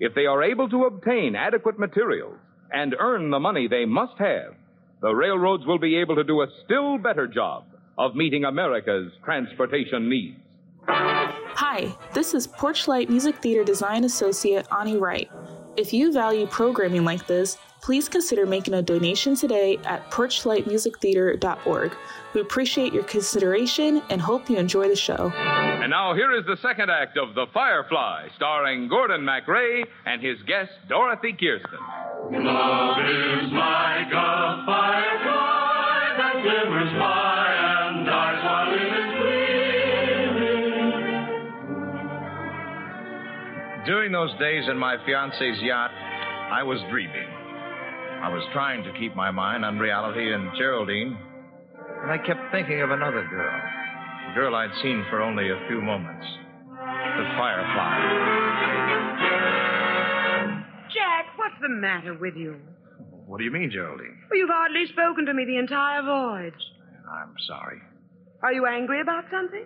If 0.00 0.16
they 0.16 0.26
are 0.26 0.42
able 0.42 0.68
to 0.70 0.86
obtain 0.86 1.36
adequate 1.36 1.78
materials 1.78 2.38
and 2.72 2.96
earn 2.98 3.30
the 3.30 3.38
money 3.38 3.68
they 3.68 3.84
must 3.84 4.18
have, 4.18 4.54
the 5.00 5.14
railroads 5.14 5.64
will 5.66 5.78
be 5.78 5.96
able 5.96 6.16
to 6.16 6.24
do 6.24 6.42
a 6.42 6.46
still 6.64 6.98
better 6.98 7.26
job 7.26 7.64
of 7.96 8.14
meeting 8.14 8.44
America's 8.44 9.12
transportation 9.24 10.08
needs. 10.08 10.38
Hi, 10.86 11.94
this 12.14 12.34
is 12.34 12.46
Porchlight 12.46 13.08
Music 13.08 13.36
Theater 13.36 13.64
Design 13.64 14.04
Associate 14.04 14.66
Ani 14.72 14.96
Wright. 14.96 15.30
If 15.76 15.92
you 15.92 16.12
value 16.12 16.46
programming 16.46 17.04
like 17.04 17.26
this, 17.26 17.58
please 17.80 18.08
consider 18.08 18.46
making 18.46 18.74
a 18.74 18.82
donation 18.82 19.34
today 19.34 19.78
at 19.84 20.10
porchlightmusictheater.org. 20.10 21.96
We 22.34 22.40
appreciate 22.40 22.92
your 22.92 23.04
consideration 23.04 24.02
and 24.10 24.20
hope 24.20 24.50
you 24.50 24.56
enjoy 24.58 24.88
the 24.88 24.96
show. 24.96 25.32
And 25.34 25.90
now 25.90 26.14
here 26.14 26.32
is 26.36 26.44
the 26.46 26.56
second 26.60 26.90
act 26.90 27.16
of 27.16 27.34
The 27.34 27.46
Firefly, 27.54 28.28
starring 28.36 28.88
Gordon 28.88 29.24
MacRae 29.24 29.84
and 30.06 30.22
his 30.22 30.36
guest, 30.46 30.70
Dorothy 30.88 31.32
Kirsten. 31.32 31.78
Love 32.44 32.98
is 32.98 33.52
like 33.52 34.12
a 34.12 34.62
firefly 34.66 36.16
that 36.18 36.42
glimmers 36.42 36.92
by 36.98 37.46
and 37.56 38.04
dies 38.04 38.44
while 38.44 38.72
it 38.74 38.92
is 38.92 39.10
gleaming. 39.16 39.38
During 43.86 44.12
those 44.12 44.36
days 44.38 44.68
in 44.68 44.76
my 44.76 44.96
fiance's 45.06 45.62
yacht, 45.62 45.90
I 46.52 46.62
was 46.62 46.80
dreaming. 46.90 47.37
I 48.28 48.30
was 48.30 48.44
trying 48.52 48.84
to 48.84 48.92
keep 49.00 49.16
my 49.16 49.30
mind 49.30 49.64
on 49.64 49.78
reality 49.78 50.34
and 50.34 50.52
Geraldine, 50.54 51.16
and 52.02 52.10
I 52.12 52.18
kept 52.18 52.52
thinking 52.52 52.82
of 52.82 52.90
another 52.90 53.26
girl. 53.26 53.56
A 54.30 54.34
girl 54.34 54.54
I'd 54.54 54.68
seen 54.82 55.02
for 55.08 55.22
only 55.22 55.48
a 55.48 55.56
few 55.66 55.80
moments. 55.80 56.26
The 56.68 57.24
Firefly. 57.40 57.96
Jack, 60.92 61.38
what's 61.38 61.56
the 61.62 61.70
matter 61.70 62.18
with 62.20 62.36
you? 62.36 62.56
What 63.24 63.38
do 63.38 63.44
you 63.44 63.50
mean, 63.50 63.70
Geraldine? 63.72 64.18
Well, 64.28 64.38
you've 64.38 64.50
hardly 64.52 64.84
spoken 64.92 65.24
to 65.24 65.32
me 65.32 65.46
the 65.46 65.56
entire 65.56 66.02
voyage. 66.02 66.60
I'm 67.10 67.32
sorry. 67.46 67.80
Are 68.42 68.52
you 68.52 68.66
angry 68.66 69.00
about 69.00 69.24
something? 69.30 69.64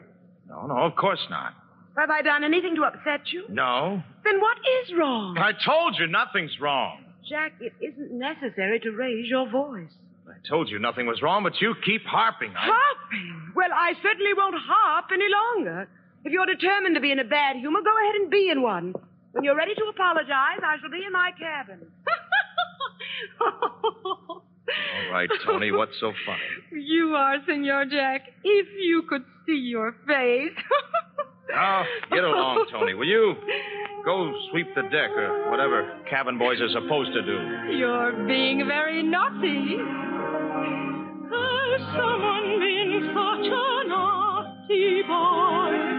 No, 0.49 0.69
no, 0.69 0.77
of 0.77 0.95
course 0.95 1.27
not. 1.31 1.55
Have 1.99 2.11
I 2.11 2.23
done 2.23 2.45
anything 2.45 2.77
to 2.77 2.85
upset 2.85 3.23
you? 3.33 3.43
No. 3.49 4.01
Then 4.23 4.41
what 4.41 4.57
is 4.85 4.93
wrong? 4.97 5.37
I 5.37 5.51
told 5.67 5.97
you 5.99 6.07
nothing's 6.07 6.61
wrong. 6.61 7.07
Jack, 7.29 7.53
it 7.61 7.73
isn't 7.81 8.13
necessary 8.13 8.81
to 8.81 8.91
raise 8.91 9.29
your 9.29 9.49
voice. 9.49 9.91
I 10.29 10.35
told 10.49 10.69
you 10.69 10.79
nothing 10.79 11.07
was 11.07 11.21
wrong, 11.23 11.43
but 11.43 11.61
you 11.61 11.75
keep 11.85 12.05
harping. 12.05 12.53
I... 12.57 12.67
Harping? 12.67 13.53
Well, 13.55 13.71
I 13.75 13.93
certainly 14.03 14.33
won't 14.37 14.57
harp 14.59 15.07
any 15.13 15.29
longer. 15.29 15.89
If 16.25 16.33
you're 16.33 16.47
determined 16.47 16.95
to 16.95 17.01
be 17.01 17.11
in 17.11 17.19
a 17.19 17.25
bad 17.25 17.57
humor, 17.57 17.81
go 17.83 17.91
ahead 17.91 18.15
and 18.21 18.31
be 18.31 18.49
in 18.51 18.63
one. 18.63 18.95
When 19.33 19.45
you're 19.45 19.57
ready 19.57 19.75
to 19.75 19.85
apologize, 19.91 20.61
I 20.63 20.77
shall 20.81 20.91
be 20.91 21.05
in 21.05 21.13
my 21.13 21.31
cabin. 21.39 21.81
All 23.41 25.13
right, 25.13 25.29
Tony, 25.45 25.73
what's 25.73 25.99
so 26.01 26.13
funny? 26.27 26.41
You 26.83 27.15
are, 27.15 27.37
Senor 27.47 27.87
Jack. 27.87 28.23
If 28.45 28.69
you 28.79 29.03
could 29.09 29.25
see 29.47 29.57
your 29.57 29.93
face. 30.07 30.57
Now, 31.51 31.85
get 32.11 32.25
along, 32.25 32.67
Tony, 32.73 32.95
will 32.95 33.07
you? 33.07 33.35
Go 34.05 34.33
sweep 34.51 34.75
the 34.75 34.83
deck 34.83 35.11
or 35.11 35.51
whatever 35.51 35.99
cabin 36.11 36.39
boys 36.39 36.61
are 36.61 36.69
supposed 36.71 37.13
to 37.13 37.23
do. 37.23 37.77
You're 37.77 38.27
being 38.27 38.67
very 38.67 39.03
naughty. 39.03 39.77
Has 41.31 41.81
someone 41.97 42.59
been 42.59 43.11
such 43.15 43.47
a 43.47 43.89
naughty 43.89 45.03
boy? 45.07 45.92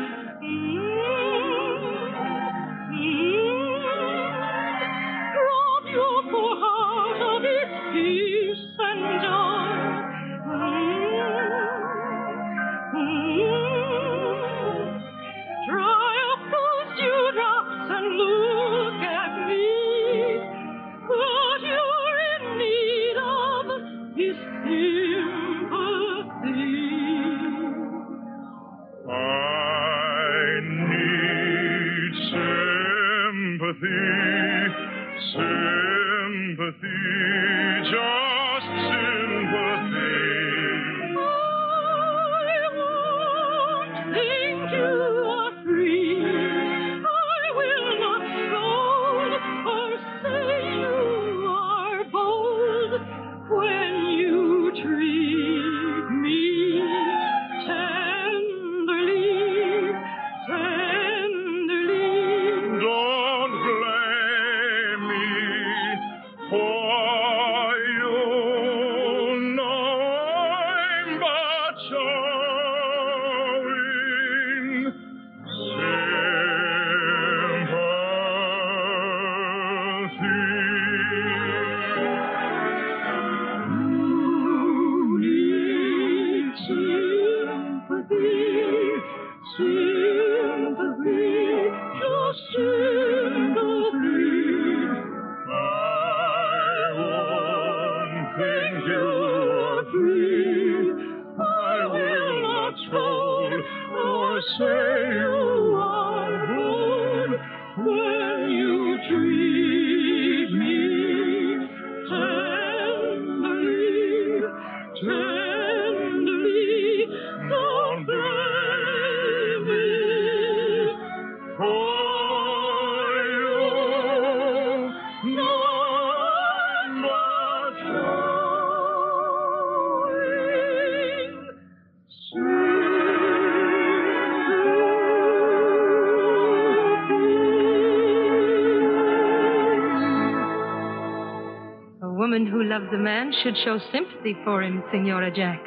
Loves 142.74 142.92
a 142.92 142.98
man 142.98 143.32
should 143.44 143.56
show 143.64 143.78
sympathy 143.92 144.36
for 144.44 144.64
him, 144.64 144.84
Senora 144.92 145.30
Jack. 145.30 145.62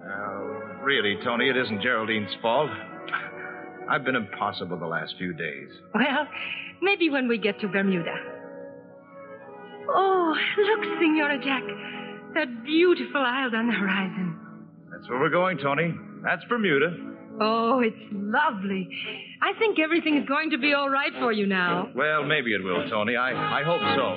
Well, 0.00 0.60
really, 0.82 1.16
Tony, 1.24 1.48
it 1.48 1.56
isn't 1.56 1.80
Geraldine's 1.80 2.30
fault. 2.42 2.68
I've 3.88 4.04
been 4.04 4.16
impossible 4.16 4.78
the 4.78 4.86
last 4.86 5.14
few 5.16 5.32
days. 5.32 5.70
Well, 5.94 6.28
maybe 6.82 7.08
when 7.08 7.26
we 7.26 7.38
get 7.38 7.58
to 7.60 7.68
Bermuda. 7.68 8.14
Oh, 9.88 10.36
look, 10.58 10.84
Senora 11.00 11.38
Jack. 11.42 11.62
That 12.34 12.64
beautiful 12.64 13.22
isle 13.22 13.56
on 13.56 13.68
the 13.68 13.72
horizon. 13.72 14.38
That's 14.90 15.08
where 15.08 15.20
we're 15.20 15.30
going, 15.30 15.56
Tony. 15.56 15.94
That's 16.22 16.44
Bermuda. 16.50 16.94
Oh, 17.40 17.80
it's 17.80 17.96
lovely. 18.12 18.90
I 19.40 19.54
think 19.58 19.78
everything 19.78 20.18
is 20.18 20.28
going 20.28 20.50
to 20.50 20.58
be 20.58 20.74
all 20.74 20.90
right 20.90 21.12
for 21.18 21.32
you 21.32 21.46
now. 21.46 21.88
Well, 21.94 22.24
maybe 22.24 22.52
it 22.52 22.62
will, 22.62 22.86
Tony. 22.90 23.16
I, 23.16 23.60
I 23.60 23.62
hope 23.64 23.80
so. 23.96 24.16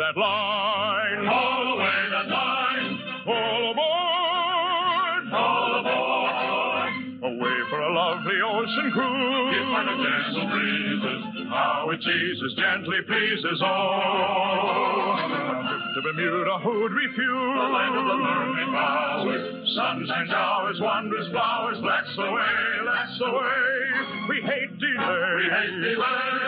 That 0.00 0.16
line. 0.16 1.28
Haul 1.28 1.76
away 1.76 2.00
that 2.08 2.28
line. 2.32 2.96
All 3.28 3.70
aboard. 3.70 5.28
All 5.28 5.76
aboard. 5.76 6.92
Away 7.20 7.56
for 7.68 7.80
a 7.84 7.92
lovely 7.92 8.40
ocean 8.40 8.96
cruise. 8.96 9.52
Give 9.52 9.68
by 9.68 9.84
the 9.84 10.00
gentle 10.00 10.48
breezes. 10.56 11.52
How 11.52 11.92
it 11.92 12.00
teases, 12.00 12.54
gently 12.56 12.96
pleases. 13.06 13.60
Oh. 13.60 15.20
To 15.20 16.00
Bermuda, 16.00 16.58
who'd 16.64 16.92
refuse? 16.96 17.60
The 17.60 17.68
land 17.68 17.92
of 18.00 18.06
the 18.08 18.16
mermaid 18.16 18.72
bowers. 18.72 19.68
Sunshine 19.76 20.28
showers, 20.30 20.80
wondrous 20.80 21.28
flowers. 21.28 21.76
Let's 21.84 22.16
away, 22.16 22.88
let's 22.88 23.20
away. 23.20 24.32
We 24.32 24.40
hate 24.48 24.72
delay. 24.80 25.36
We 25.36 25.44
hate 25.52 25.76
delay. 25.92 26.40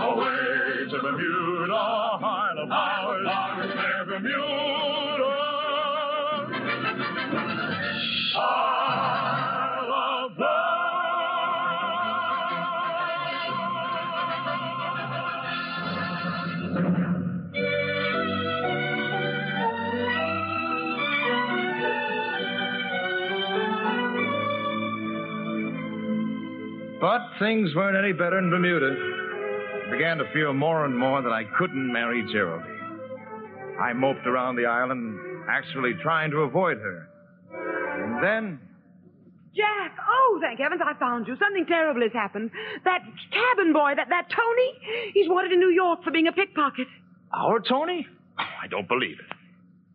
Away 0.00 0.45
to 0.96 1.02
Bermuda, 1.02 1.74
Isle 1.74 2.58
of 2.58 2.68
Flowers. 2.68 3.26
Fair 3.74 4.04
Bermuda. 4.06 4.34
Isle 8.36 9.92
of 9.92 10.36
But 27.00 27.20
things 27.38 27.74
weren't 27.74 27.96
any 27.96 28.12
better 28.12 28.38
in 28.38 28.50
Bermuda. 28.50 29.15
I 29.96 29.98
began 29.98 30.18
to 30.18 30.30
feel 30.34 30.52
more 30.52 30.84
and 30.84 30.94
more 30.96 31.22
that 31.22 31.32
I 31.32 31.44
couldn't 31.56 31.90
marry 31.90 32.22
Geraldine. 32.30 33.00
I 33.80 33.94
moped 33.94 34.26
around 34.26 34.56
the 34.56 34.66
island, 34.66 35.18
actually 35.48 35.94
trying 36.02 36.30
to 36.32 36.38
avoid 36.40 36.76
her. 36.76 37.08
And 38.04 38.22
then, 38.22 38.60
Jack, 39.56 39.96
oh, 40.06 40.38
thank 40.42 40.60
heavens 40.60 40.82
I 40.84 40.98
found 41.00 41.26
you. 41.26 41.34
Something 41.40 41.64
terrible 41.64 42.02
has 42.02 42.12
happened. 42.12 42.50
That 42.84 43.00
cabin 43.32 43.72
boy, 43.72 43.92
that, 43.96 44.08
that 44.10 44.28
Tony, 44.28 45.12
he's 45.14 45.30
wanted 45.30 45.52
in 45.52 45.60
New 45.60 45.70
York 45.70 46.04
for 46.04 46.10
being 46.10 46.26
a 46.26 46.32
pickpocket. 46.32 46.88
our 47.32 47.60
Tony? 47.60 48.06
Oh, 48.38 48.44
I 48.62 48.66
don't 48.68 48.86
believe 48.86 49.16
it. 49.18 49.36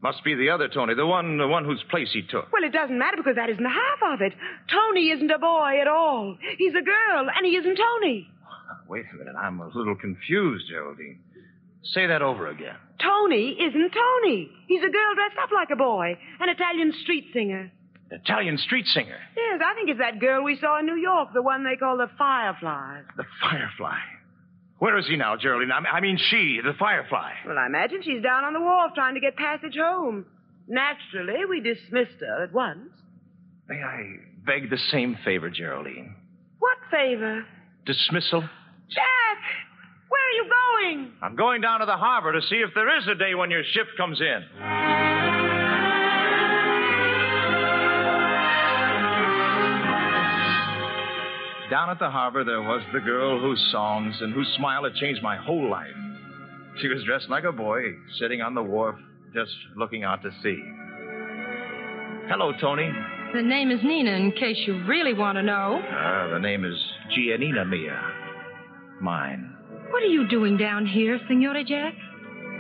Must 0.02 0.24
be 0.24 0.34
the 0.34 0.50
other 0.50 0.68
Tony, 0.68 0.96
the 0.96 1.06
one, 1.06 1.38
the 1.38 1.48
one 1.48 1.64
whose 1.64 1.84
place 1.92 2.10
he 2.12 2.24
took. 2.24 2.52
Well, 2.52 2.64
it 2.64 2.74
doesn't 2.74 2.98
matter 2.98 3.18
because 3.18 3.36
that 3.36 3.52
isn't 3.52 3.64
half 3.64 4.14
of 4.14 4.22
it. 4.22 4.34
Tony 4.68 5.12
isn't 5.12 5.30
a 5.30 5.38
boy 5.38 5.78
at 5.80 5.88
all. 5.88 6.38
He's 6.58 6.74
a 6.74 6.82
girl, 6.82 7.28
and 7.30 7.46
he 7.46 7.56
isn't 7.56 7.78
Tony. 7.78 8.28
Wait 8.92 9.06
a 9.14 9.16
minute, 9.18 9.36
I'm 9.40 9.62
a 9.62 9.68
little 9.74 9.96
confused, 9.96 10.66
Geraldine. 10.70 11.22
Say 11.84 12.08
that 12.08 12.22
over 12.22 12.48
again. 12.50 12.76
Tony 13.02 13.52
isn't 13.58 13.92
Tony. 13.94 14.52
He's 14.68 14.82
a 14.84 14.92
girl 14.92 15.16
dressed 15.16 15.38
up 15.42 15.50
like 15.56 15.70
a 15.72 15.78
boy, 15.78 16.18
an 16.42 16.50
Italian 16.50 16.92
street 17.02 17.28
singer. 17.34 17.72
Italian 18.12 18.58
street 18.58 18.86
singer, 18.88 19.18
Yes, 19.38 19.62
I 19.66 19.74
think 19.76 19.90
it's 19.90 20.00
that 20.00 20.20
girl 20.20 20.44
we 20.44 20.58
saw 20.60 20.80
in 20.80 20.86
New 20.86 20.98
York, 20.98 21.30
the 21.34 21.42
one 21.42 21.64
they 21.64 21.78
call 21.78 21.96
the 21.96 22.10
Firefly. 22.18 23.00
the 23.16 23.24
Firefly. 23.42 23.98
Where 24.80 24.98
is 24.98 25.08
he 25.08 25.16
now, 25.16 25.38
Geraldine? 25.38 25.72
I 25.72 25.80
mean, 25.80 25.90
I 25.94 26.02
mean 26.02 26.18
she, 26.18 26.60
the 26.62 26.74
Firefly. 26.78 27.32
Well, 27.48 27.58
I 27.58 27.68
imagine 27.68 28.02
she's 28.04 28.22
down 28.22 28.44
on 28.44 28.52
the 28.52 28.60
wharf 28.60 28.92
trying 28.94 29.14
to 29.14 29.22
get 29.22 29.38
passage 29.38 29.78
home. 29.82 30.26
Naturally, 30.68 31.46
we 31.50 31.62
dismissed 31.62 32.20
her 32.20 32.44
at 32.44 32.52
once. 32.52 32.90
May 33.70 33.82
I 33.82 34.04
beg 34.46 34.70
the 34.70 34.78
same 34.92 35.18
favor, 35.24 35.50
Geraldine? 35.50 36.14
What 36.60 36.78
favor? 36.92 37.46
Dismissal? 37.86 38.44
Jack! 38.92 39.38
Where 40.10 40.22
are 40.22 40.36
you 40.36 40.50
going? 40.50 41.12
I'm 41.22 41.36
going 41.36 41.62
down 41.62 41.80
to 41.80 41.86
the 41.86 41.96
harbor 41.98 42.34
to 42.34 42.42
see 42.48 42.56
if 42.56 42.72
there 42.76 42.98
is 42.98 43.08
a 43.08 43.16
day 43.16 43.36
when 43.36 43.50
your 43.50 43.64
ship 43.74 43.88
comes 43.98 44.20
in. 44.20 44.44
Down 51.70 51.90
at 51.90 52.00
the 52.00 52.10
harbor, 52.10 52.44
there 52.44 52.62
was 52.62 52.82
the 52.92 53.00
girl 53.00 53.40
whose 53.40 53.66
songs 53.72 54.14
and 54.20 54.34
whose 54.34 54.48
smile 54.58 54.84
had 54.84 54.94
changed 54.96 55.24
my 55.24 55.38
whole 55.38 55.70
life. 55.70 55.88
She 56.82 56.90
was 56.90 57.02
dressed 57.06 57.30
like 57.30 57.46
a 57.46 57.52
boy, 57.54 57.82
sitting 58.20 58.42
on 58.42 58.54
the 58.54 58.62
wharf, 58.62 58.98
just 59.34 59.52
looking 59.78 60.04
out 60.04 60.22
to 60.24 60.32
sea. 60.44 60.62
Hello, 62.28 62.52
Tony. 62.60 62.92
The 63.34 63.42
name 63.42 63.72
is 63.72 63.80
Nina, 63.84 64.12
in 64.12 64.34
case 64.34 64.58
you 64.68 64.84
really 64.86 65.14
want 65.14 65.38
to 65.38 65.44
know. 65.44 65.80
Uh, 65.82 66.34
the 66.34 66.40
name 66.40 66.66
is 66.66 66.76
Giannina 67.18 67.68
Mia. 67.68 68.21
Mine. 69.02 69.56
What 69.90 70.04
are 70.04 70.08
you 70.08 70.28
doing 70.28 70.58
down 70.58 70.86
here, 70.86 71.20
Senora 71.28 71.64
Jack? 71.64 71.94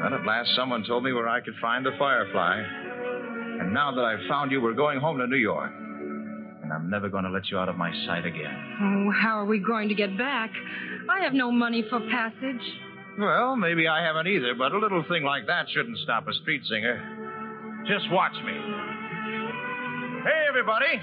Well, 0.01 0.13
at 0.13 0.25
last 0.25 0.49
someone 0.56 0.84
told 0.84 1.04
me 1.04 1.13
where 1.13 1.30
I 1.30 1.39
could 1.41 1.54
find 1.62 1.86
the 1.86 1.91
Firefly. 1.99 2.62
And 3.62 3.73
now 3.73 3.93
that 3.93 4.01
I've 4.04 4.27
found 4.27 4.51
you, 4.51 4.60
we're 4.62 4.73
going 4.73 4.99
home 4.99 5.17
to 5.19 5.27
New 5.27 5.38
York. 5.38 5.71
and 6.63 6.73
I'm 6.73 6.89
never 6.89 7.10
going 7.10 7.23
to 7.25 7.30
let 7.30 7.49
you 7.51 7.58
out 7.60 7.69
of 7.69 7.75
my 7.77 7.91
sight 8.08 8.25
again. 8.25 8.56
Oh, 8.82 9.12
how 9.21 9.39
are 9.39 9.45
we 9.45 9.60
going 9.60 9.88
to 9.89 9.95
get 9.95 10.17
back? 10.17 10.49
I 11.10 11.23
have 11.23 11.34
no 11.34 11.51
money 11.51 11.84
for 11.89 11.99
passage. 12.10 12.62
Well, 13.19 13.56
maybe 13.56 13.88
I 13.88 14.01
haven't 14.04 14.27
either, 14.27 14.56
but 14.58 14.71
a 14.71 14.80
little 14.80 15.04
thing 15.10 15.23
like 15.23 15.45
that 15.47 15.67
shouldn't 15.73 15.97
stop 15.99 16.27
a 16.27 16.34
street 16.34 16.62
singer. 16.69 17.84
Just 17.88 18.10
watch 18.12 18.34
me. 18.45 18.54
Hey, 20.23 20.45
everybody. 20.47 21.01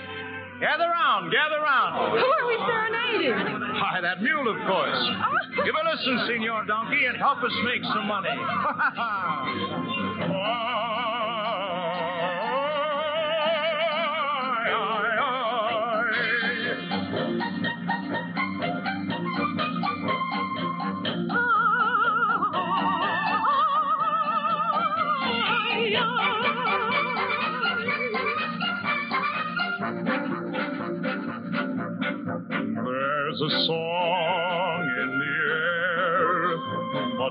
Gather 0.60 0.88
round, 0.90 1.30
gather 1.30 1.60
round. 1.62 2.18
Who 2.18 2.26
are 2.26 2.46
we 2.48 2.56
serenading? 2.66 3.30
Why, 3.78 4.00
that 4.02 4.20
mule, 4.22 4.48
of 4.50 4.56
course. 4.66 4.98
Oh. 4.98 5.64
Give 5.64 5.74
a 5.74 5.84
listen, 5.90 6.18
Senor 6.26 6.64
Donkey, 6.66 7.06
and 7.06 7.16
help 7.16 7.42
us 7.42 7.52
make 7.64 7.82
some 7.84 8.06
money. 8.06 8.28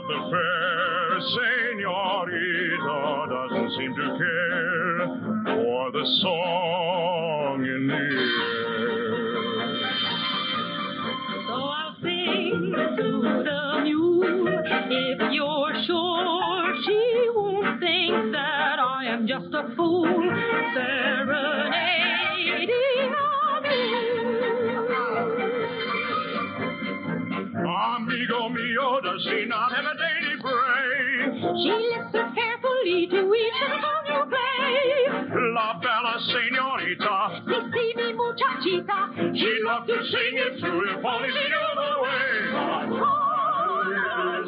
the 0.07 0.19
fair 0.31 1.19
senorita 1.35 2.99
doesn't 3.29 3.69
seem 3.77 3.91
to 3.93 4.07
care 4.17 5.03
for 5.43 5.91
the 5.91 6.05
song 6.21 7.65
in 7.65 7.87
the 7.87 7.93
air. 7.93 8.37
So 11.47 11.53
I'll 11.53 11.95
sing 12.01 12.73
to 12.97 13.09
the 13.43 13.81
mule 13.83 14.47
if 14.47 15.19
you're 15.33 15.75
sure 15.85 16.75
she 16.85 17.01
won't 17.35 17.79
think 17.81 18.31
that 18.31 18.79
I 18.79 19.05
am 19.07 19.27
just 19.27 19.53
a 19.53 19.75
fool 19.75 20.46
Amigo 28.47 28.79
oh, 28.81 29.01
mio, 29.01 29.01
does 29.01 29.21
she 29.23 29.45
not 29.45 29.75
have 29.75 29.83
a 29.83 29.95
daily 29.97 30.39
bray? 30.39 31.35
She 31.59 31.71
listens 31.91 32.31
carefully 32.33 33.07
to 33.11 33.33
each 33.35 33.59
you 34.07 34.23
play. 34.31 35.07
La 35.53 35.79
bella 35.81 36.15
senorita, 36.31 37.43
Si, 37.45 37.57
si, 37.73 37.93
mi 37.97 38.13
muchachita. 38.13 39.11
she'd 39.35 39.63
love 39.65 39.85
to 39.87 39.95
sing 39.95 40.37
it 40.37 40.59
too 40.61 40.81
if 40.95 41.03
only 41.03 41.29
she 41.29 41.43
knew 41.43 41.71
the 41.75 41.91
way. 42.03 42.55
Oh, 42.55 43.83
yes, 43.91 44.47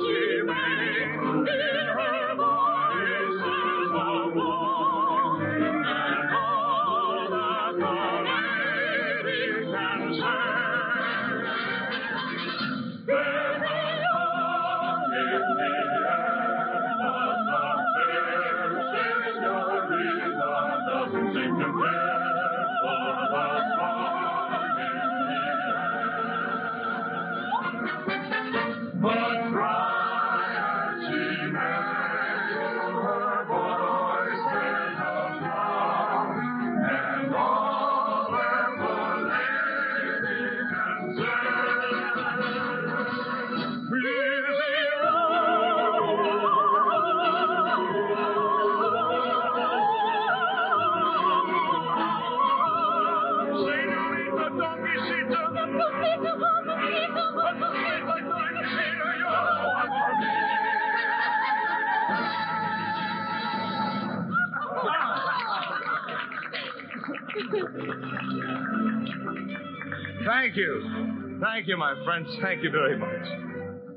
Thank 70.49 70.57
you. 70.57 71.39
Thank 71.43 71.67
you, 71.67 71.77
my 71.77 71.93
friends. 72.03 72.27
Thank 72.41 72.63
you 72.63 72.71
very 72.71 72.97
much. 72.97 73.25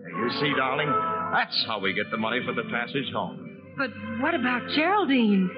You 0.05 0.31
see, 0.39 0.53
darling, 0.55 0.93
that's 1.33 1.65
how 1.67 1.81
we 1.81 1.95
get 1.95 2.11
the 2.11 2.19
money 2.19 2.41
for 2.45 2.53
the 2.53 2.69
passage 2.69 3.11
home. 3.11 3.73
But 3.79 3.89
what 4.21 4.35
about 4.35 4.61
Geraldine? 4.77 5.49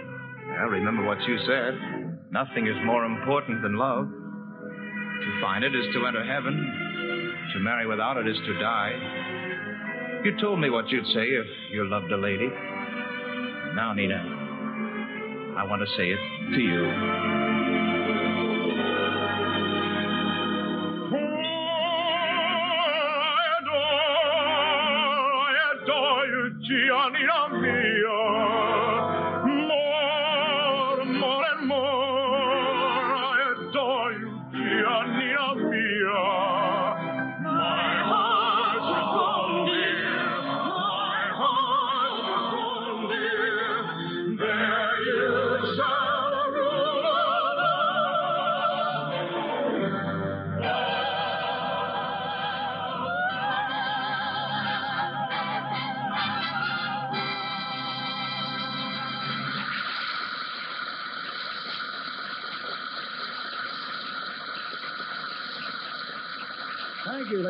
Well, 0.46 0.68
remember 0.68 1.04
what 1.04 1.20
you 1.26 1.36
said. 1.48 1.74
Nothing 2.30 2.68
is 2.68 2.76
more 2.86 3.04
important 3.06 3.60
than 3.62 3.76
love. 3.76 4.06
To 4.06 5.40
find 5.40 5.64
it 5.64 5.74
is 5.74 5.84
to 5.94 6.06
enter 6.06 6.24
heaven. 6.24 6.54
To 7.54 7.58
marry 7.58 7.88
without 7.88 8.16
it 8.16 8.28
is 8.28 8.36
to 8.46 8.58
die. 8.60 10.22
You 10.24 10.38
told 10.40 10.60
me 10.60 10.70
what 10.70 10.88
you'd 10.90 11.06
say 11.06 11.26
if 11.26 11.46
you 11.72 11.90
loved 11.90 12.12
a 12.12 12.16
lady. 12.16 12.50
Now, 13.74 13.92
Nina, 13.96 15.54
I 15.58 15.64
want 15.64 15.82
to 15.82 15.96
say 15.96 16.10
it 16.10 16.54
to 16.54 16.60
you. 16.60 17.53
Giannina 27.24 27.48
mia. 27.60 27.83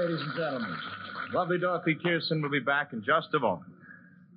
Ladies 0.04 0.20
and 0.20 0.36
gentlemen. 0.36 0.76
Lovely 1.32 1.58
Dorothy 1.58 1.94
Kirsten 1.94 2.42
will 2.42 2.50
be 2.50 2.60
back 2.60 2.92
in 2.92 3.02
just 3.02 3.32
a 3.32 3.38
moment. 3.38 3.72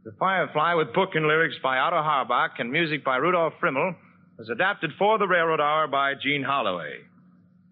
The 0.06 0.14
Firefly, 0.18 0.76
with 0.76 0.94
book 0.94 1.10
and 1.14 1.28
lyrics 1.28 1.58
by 1.62 1.78
Otto 1.78 1.98
Harbach 1.98 2.52
and 2.60 2.72
music 2.72 3.04
by 3.04 3.18
Rudolf 3.18 3.52
Friml, 3.62 3.94
was 4.38 4.48
adapted 4.50 4.92
for 4.98 5.18
the 5.18 5.28
Railroad 5.28 5.60
Hour 5.60 5.88
by 5.88 6.14
Jean 6.24 6.42
Holloway. 6.42 7.00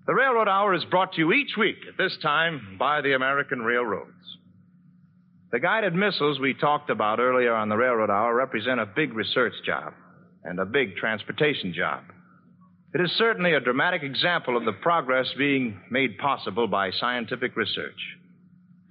The 0.07 0.13
Railroad 0.13 0.49
Hour 0.49 0.73
is 0.73 0.83
brought 0.91 1.13
to 1.13 1.19
you 1.19 1.31
each 1.31 1.55
week 1.57 1.77
at 1.87 1.97
this 1.97 2.17
time 2.21 2.75
by 2.77 2.99
the 2.99 3.13
American 3.15 3.61
Railroads. 3.61 4.11
The 5.53 5.61
guided 5.61 5.95
missiles 5.95 6.37
we 6.37 6.53
talked 6.53 6.89
about 6.89 7.21
earlier 7.21 7.53
on 7.53 7.69
the 7.69 7.77
Railroad 7.77 8.09
Hour 8.09 8.35
represent 8.35 8.81
a 8.81 8.85
big 8.85 9.13
research 9.13 9.53
job 9.65 9.93
and 10.43 10.59
a 10.59 10.65
big 10.65 10.97
transportation 10.97 11.73
job. 11.73 12.03
It 12.95 13.01
is 13.01 13.11
certainly 13.17 13.51
a 13.51 13.59
dramatic 13.59 14.03
example 14.03 14.55
of 14.55 14.63
the 14.63 14.71
progress 14.71 15.27
being 15.37 15.81
made 15.91 16.17
possible 16.17 16.65
by 16.65 16.91
scientific 16.91 17.57
research. 17.57 17.99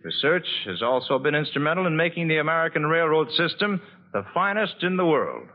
Research 0.02 0.44
has 0.66 0.82
also 0.82 1.18
been 1.18 1.34
instrumental 1.34 1.86
in 1.86 1.96
making 1.96 2.28
the 2.28 2.36
American 2.36 2.84
railroad 2.84 3.30
system 3.30 3.80
the 4.12 4.26
finest 4.34 4.74
in 4.82 4.98
the 4.98 5.06
world. 5.06 5.48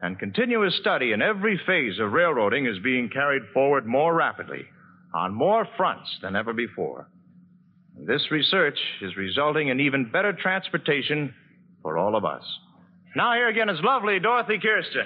And 0.00 0.18
continuous 0.18 0.74
study 0.80 1.12
in 1.12 1.20
every 1.20 1.60
phase 1.66 1.98
of 2.00 2.12
railroading 2.12 2.64
is 2.64 2.78
being 2.82 3.10
carried 3.10 3.42
forward 3.52 3.84
more 3.84 4.14
rapidly 4.14 4.64
on 5.14 5.34
more 5.34 5.68
fronts 5.76 6.08
than 6.22 6.34
ever 6.34 6.54
before. 6.54 7.10
This 8.06 8.30
research 8.30 8.78
is 9.02 9.18
resulting 9.18 9.68
in 9.68 9.80
even 9.80 10.10
better 10.10 10.32
transportation 10.32 11.34
for 11.82 11.98
all 11.98 12.16
of 12.16 12.24
us. 12.24 12.42
Now, 13.14 13.34
here 13.34 13.48
again 13.48 13.68
is 13.68 13.80
lovely 13.82 14.18
Dorothy 14.18 14.58
Kirsten. 14.58 15.04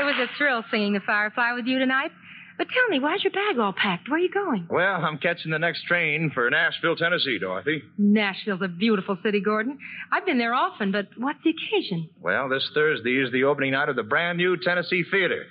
It 0.00 0.04
was 0.04 0.14
a 0.18 0.28
thrill 0.38 0.64
singing 0.70 0.94
the 0.94 1.00
Firefly 1.00 1.52
with 1.52 1.66
you 1.66 1.78
tonight. 1.78 2.10
But 2.56 2.68
tell 2.68 2.88
me, 2.88 2.98
why's 3.00 3.22
your 3.22 3.32
bag 3.32 3.58
all 3.58 3.74
packed? 3.74 4.08
Where 4.08 4.18
are 4.18 4.22
you 4.22 4.30
going? 4.30 4.66
Well, 4.70 4.96
I'm 5.04 5.18
catching 5.18 5.50
the 5.50 5.58
next 5.58 5.84
train 5.84 6.30
for 6.32 6.48
Nashville, 6.48 6.96
Tennessee, 6.96 7.38
Dorothy. 7.38 7.82
Nashville's 7.98 8.62
a 8.62 8.68
beautiful 8.68 9.18
city, 9.22 9.40
Gordon. 9.40 9.78
I've 10.10 10.24
been 10.24 10.38
there 10.38 10.54
often, 10.54 10.90
but 10.90 11.08
what's 11.18 11.38
the 11.44 11.50
occasion? 11.50 12.08
Well, 12.18 12.48
this 12.48 12.66
Thursday 12.72 13.16
is 13.16 13.30
the 13.30 13.44
opening 13.44 13.72
night 13.72 13.90
of 13.90 13.96
the 13.96 14.02
brand 14.02 14.38
new 14.38 14.56
Tennessee 14.56 15.04
Theater, 15.10 15.44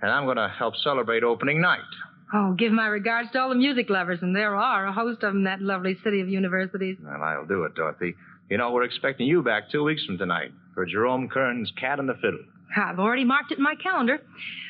and 0.00 0.10
I'm 0.10 0.24
going 0.24 0.38
to 0.38 0.48
help 0.48 0.76
celebrate 0.82 1.22
opening 1.22 1.60
night. 1.60 1.80
Oh, 2.32 2.54
give 2.54 2.72
my 2.72 2.86
regards 2.86 3.30
to 3.32 3.40
all 3.40 3.50
the 3.50 3.54
music 3.54 3.90
lovers, 3.90 4.20
and 4.22 4.34
there 4.34 4.56
are 4.56 4.86
a 4.86 4.92
host 4.92 5.22
of 5.22 5.32
them 5.32 5.38
in 5.38 5.44
that 5.44 5.60
lovely 5.60 5.98
city 6.02 6.20
of 6.20 6.28
universities. 6.28 6.96
Well, 7.02 7.22
I'll 7.22 7.46
do 7.46 7.64
it, 7.64 7.74
Dorothy. 7.74 8.14
You 8.48 8.56
know, 8.56 8.70
we're 8.70 8.84
expecting 8.84 9.26
you 9.26 9.42
back 9.42 9.70
two 9.70 9.84
weeks 9.84 10.04
from 10.06 10.16
tonight 10.16 10.52
for 10.74 10.86
Jerome 10.86 11.28
Kern's 11.28 11.70
Cat 11.78 11.98
and 11.98 12.08
the 12.08 12.14
Fiddle. 12.14 12.44
I've 12.76 12.98
already 12.98 13.24
marked 13.24 13.52
it 13.52 13.58
in 13.58 13.64
my 13.64 13.74
calendar. 13.82 14.20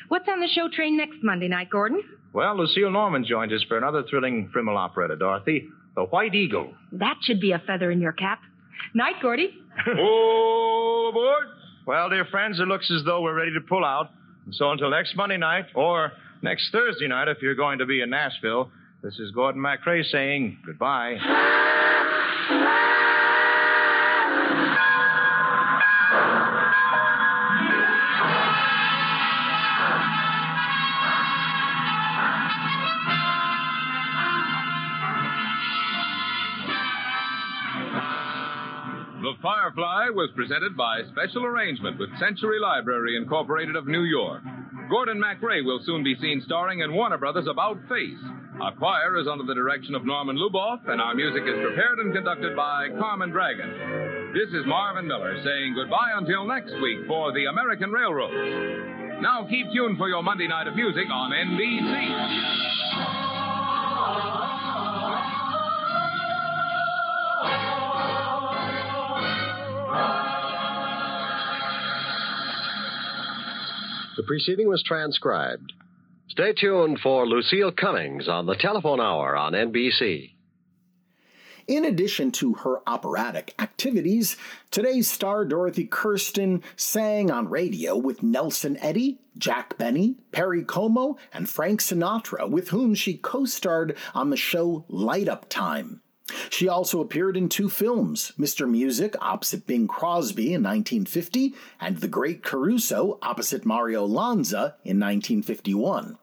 What's 0.07 0.27
on 0.27 0.39
the 0.41 0.47
show 0.47 0.67
train 0.73 0.97
next 0.97 1.17
Monday 1.23 1.47
night, 1.47 1.69
Gordon? 1.69 2.03
Well, 2.33 2.57
Lucille 2.57 2.91
Norman 2.91 3.25
joins 3.25 3.51
us 3.53 3.63
for 3.67 3.77
another 3.77 4.03
thrilling 4.09 4.49
Friml 4.55 4.75
operetta, 4.77 5.15
Dorothy. 5.17 5.67
The 5.95 6.03
White 6.05 6.33
Eagle. 6.35 6.73
That 6.93 7.17
should 7.21 7.39
be 7.41 7.51
a 7.51 7.59
feather 7.59 7.91
in 7.91 7.99
your 7.99 8.13
cap. 8.13 8.39
Night, 8.93 9.15
Gordy. 9.21 9.49
Oh, 9.87 9.97
All 9.99 11.09
aboard. 11.09 11.47
Well, 11.85 12.09
dear 12.09 12.25
friends, 12.25 12.59
it 12.59 12.67
looks 12.67 12.91
as 12.91 13.03
though 13.05 13.21
we're 13.21 13.33
ready 13.35 13.53
to 13.53 13.61
pull 13.61 13.83
out. 13.85 14.09
And 14.45 14.53
so 14.55 14.71
until 14.71 14.89
next 14.89 15.15
Monday 15.15 15.37
night, 15.37 15.65
or 15.75 16.11
next 16.41 16.71
Thursday 16.71 17.07
night 17.07 17.27
if 17.27 17.41
you're 17.41 17.55
going 17.55 17.79
to 17.79 17.85
be 17.85 18.01
in 18.01 18.09
Nashville, 18.09 18.71
this 19.03 19.17
is 19.19 19.31
Gordon 19.31 19.61
MacRae 19.61 20.03
saying 20.09 20.59
goodbye. 20.65 21.17
was 40.21 40.29
presented 40.35 40.77
by 40.77 41.01
special 41.09 41.47
arrangement 41.47 41.97
with 41.97 42.13
Century 42.19 42.59
Library 42.61 43.17
Incorporated 43.17 43.75
of 43.75 43.87
New 43.87 44.03
York. 44.03 44.43
Gordon 44.87 45.19
MacRae 45.19 45.65
will 45.65 45.81
soon 45.83 46.03
be 46.03 46.13
seen 46.21 46.43
starring 46.45 46.81
in 46.81 46.93
Warner 46.93 47.17
Brothers' 47.17 47.47
About 47.49 47.79
Face. 47.89 48.21
Our 48.61 48.71
choir 48.75 49.17
is 49.17 49.25
under 49.27 49.45
the 49.45 49.55
direction 49.55 49.95
of 49.95 50.05
Norman 50.05 50.37
Luboff, 50.37 50.87
and 50.87 51.01
our 51.01 51.15
music 51.15 51.41
is 51.41 51.57
prepared 51.57 51.97
and 52.05 52.13
conducted 52.13 52.55
by 52.55 52.89
Carmen 52.99 53.31
Dragon. 53.31 54.31
This 54.37 54.49
is 54.53 54.61
Marvin 54.67 55.07
Miller 55.07 55.41
saying 55.43 55.73
goodbye 55.73 56.13
until 56.13 56.45
next 56.45 56.73
week 56.83 56.99
for 57.07 57.33
the 57.33 57.45
American 57.45 57.89
Railroads. 57.89 59.23
Now 59.23 59.47
keep 59.49 59.73
tuned 59.73 59.97
for 59.97 60.07
your 60.07 60.21
Monday 60.21 60.47
night 60.47 60.67
of 60.67 60.75
music 60.75 61.09
on 61.09 61.31
NBC. 61.31 62.61
Oh, 67.43 67.70
The 74.17 74.23
preceding 74.27 74.67
was 74.67 74.83
transcribed. 74.83 75.73
Stay 76.29 76.53
tuned 76.53 76.99
for 76.99 77.27
Lucille 77.27 77.71
Cummings 77.71 78.29
on 78.29 78.45
the 78.45 78.55
Telephone 78.55 79.01
Hour 79.01 79.35
on 79.35 79.53
NBC. 79.53 80.31
In 81.67 81.85
addition 81.85 82.31
to 82.33 82.53
her 82.53 82.81
operatic 82.87 83.53
activities, 83.59 84.37
today's 84.71 85.09
star 85.09 85.45
Dorothy 85.45 85.85
Kirsten 85.85 86.63
sang 86.75 87.29
on 87.29 87.49
radio 87.49 87.95
with 87.97 88.23
Nelson 88.23 88.77
Eddy, 88.77 89.19
Jack 89.37 89.77
Benny, 89.77 90.15
Perry 90.31 90.63
Como, 90.63 91.17
and 91.33 91.49
Frank 91.49 91.79
Sinatra, 91.81 92.49
with 92.49 92.69
whom 92.69 92.95
she 92.95 93.17
co 93.17 93.45
starred 93.45 93.95
on 94.13 94.29
the 94.29 94.37
show 94.37 94.85
Light 94.87 95.27
Up 95.29 95.47
Time. 95.49 96.01
She 96.49 96.67
also 96.67 97.01
appeared 97.01 97.37
in 97.37 97.49
two 97.49 97.69
films 97.69 98.31
Mr. 98.37 98.69
Music 98.69 99.15
opposite 99.21 99.67
Bing 99.67 99.87
Crosby 99.87 100.53
in 100.53 100.63
1950 100.63 101.53
and 101.79 101.97
The 101.97 102.07
Great 102.07 102.43
Caruso 102.43 103.17
opposite 103.21 103.65
Mario 103.65 104.05
Lanza 104.05 104.75
in 104.83 104.99
1951. 104.99 106.17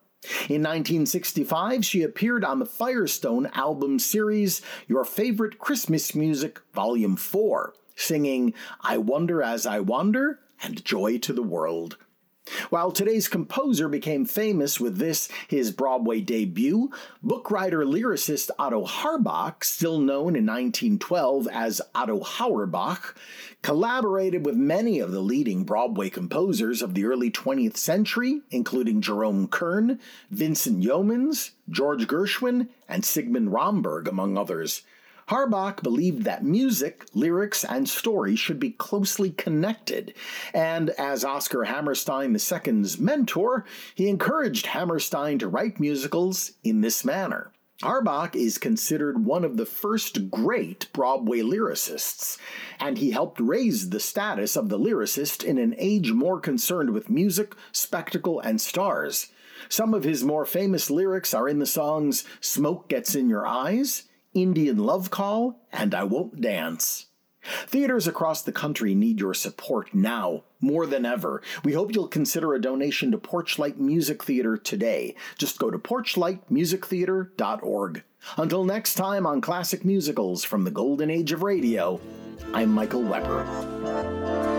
In 0.48 0.62
1965, 0.62 1.84
she 1.84 2.02
appeared 2.02 2.44
on 2.44 2.58
the 2.58 2.66
Firestone 2.66 3.46
album 3.54 3.98
series 3.98 4.60
Your 4.88 5.04
Favorite 5.04 5.58
Christmas 5.58 6.14
Music, 6.14 6.60
Volume 6.74 7.16
4, 7.16 7.72
singing 7.94 8.52
I 8.80 8.98
Wonder 8.98 9.42
As 9.42 9.64
I 9.64 9.80
Wander 9.80 10.40
and 10.62 10.84
Joy 10.84 11.18
to 11.18 11.32
the 11.32 11.42
World. 11.42 11.98
While 12.70 12.92
today's 12.92 13.28
composer 13.28 13.88
became 13.88 14.24
famous 14.24 14.80
with 14.80 14.98
this, 14.98 15.28
his 15.48 15.70
Broadway 15.70 16.20
debut, 16.20 16.90
book 17.22 17.50
writer 17.50 17.84
lyricist 17.84 18.50
Otto 18.58 18.84
Harbach, 18.84 19.64
still 19.64 19.98
known 19.98 20.36
in 20.36 20.46
1912 20.46 21.48
as 21.48 21.80
Otto 21.94 22.20
Hauerbach, 22.20 23.14
collaborated 23.62 24.46
with 24.46 24.56
many 24.56 24.98
of 24.98 25.12
the 25.12 25.20
leading 25.20 25.64
Broadway 25.64 26.10
composers 26.10 26.82
of 26.82 26.94
the 26.94 27.04
early 27.04 27.30
20th 27.30 27.76
century, 27.76 28.40
including 28.50 29.00
Jerome 29.00 29.48
Kern, 29.48 29.98
Vincent 30.30 30.82
Youmans, 30.82 31.50
George 31.70 32.06
Gershwin, 32.06 32.68
and 32.88 33.04
Sigmund 33.04 33.52
Romberg, 33.52 34.08
among 34.08 34.36
others. 34.36 34.82
Harbach 35.28 35.82
believed 35.82 36.24
that 36.24 36.42
music, 36.42 37.04
lyrics, 37.12 37.62
and 37.62 37.86
story 37.86 38.34
should 38.34 38.58
be 38.58 38.70
closely 38.70 39.30
connected, 39.30 40.14
and 40.54 40.88
as 40.90 41.22
Oscar 41.22 41.64
Hammerstein 41.64 42.32
II's 42.32 42.98
mentor, 42.98 43.66
he 43.94 44.08
encouraged 44.08 44.66
Hammerstein 44.66 45.38
to 45.38 45.48
write 45.48 45.78
musicals 45.78 46.52
in 46.64 46.80
this 46.80 47.04
manner. 47.04 47.52
Harbach 47.82 48.34
is 48.34 48.56
considered 48.56 49.24
one 49.24 49.44
of 49.44 49.58
the 49.58 49.66
first 49.66 50.30
great 50.30 50.90
Broadway 50.94 51.40
lyricists, 51.40 52.38
and 52.80 52.96
he 52.96 53.10
helped 53.10 53.38
raise 53.38 53.90
the 53.90 54.00
status 54.00 54.56
of 54.56 54.70
the 54.70 54.78
lyricist 54.78 55.44
in 55.44 55.58
an 55.58 55.74
age 55.78 56.10
more 56.10 56.40
concerned 56.40 56.90
with 56.90 57.10
music, 57.10 57.54
spectacle, 57.70 58.40
and 58.40 58.60
stars. 58.60 59.28
Some 59.68 59.92
of 59.92 60.04
his 60.04 60.24
more 60.24 60.46
famous 60.46 60.90
lyrics 60.90 61.34
are 61.34 61.48
in 61.48 61.58
the 61.58 61.66
songs 61.66 62.24
Smoke 62.40 62.88
Gets 62.88 63.14
in 63.14 63.28
Your 63.28 63.46
Eyes, 63.46 64.07
Indian 64.42 64.78
Love 64.78 65.10
Call, 65.10 65.60
and 65.72 65.94
I 65.94 66.04
Won't 66.04 66.40
Dance. 66.40 67.06
Theaters 67.66 68.06
across 68.06 68.42
the 68.42 68.52
country 68.52 68.94
need 68.94 69.18
your 69.20 69.34
support 69.34 69.94
now, 69.94 70.44
more 70.60 70.86
than 70.86 71.04
ever. 71.06 71.42
We 71.64 71.72
hope 71.72 71.94
you'll 71.94 72.08
consider 72.08 72.54
a 72.54 72.60
donation 72.60 73.12
to 73.12 73.18
Porchlight 73.18 73.78
Music 73.78 74.24
Theater 74.24 74.56
today. 74.56 75.14
Just 75.38 75.58
go 75.58 75.70
to 75.70 75.78
porchlightmusictheater.org. 75.78 78.02
Until 78.36 78.64
next 78.64 78.94
time 78.94 79.26
on 79.26 79.40
Classic 79.40 79.84
Musicals 79.84 80.44
from 80.44 80.64
the 80.64 80.70
Golden 80.70 81.10
Age 81.10 81.32
of 81.32 81.42
Radio, 81.42 82.00
I'm 82.52 82.70
Michael 82.70 83.02
Weber. 83.02 84.56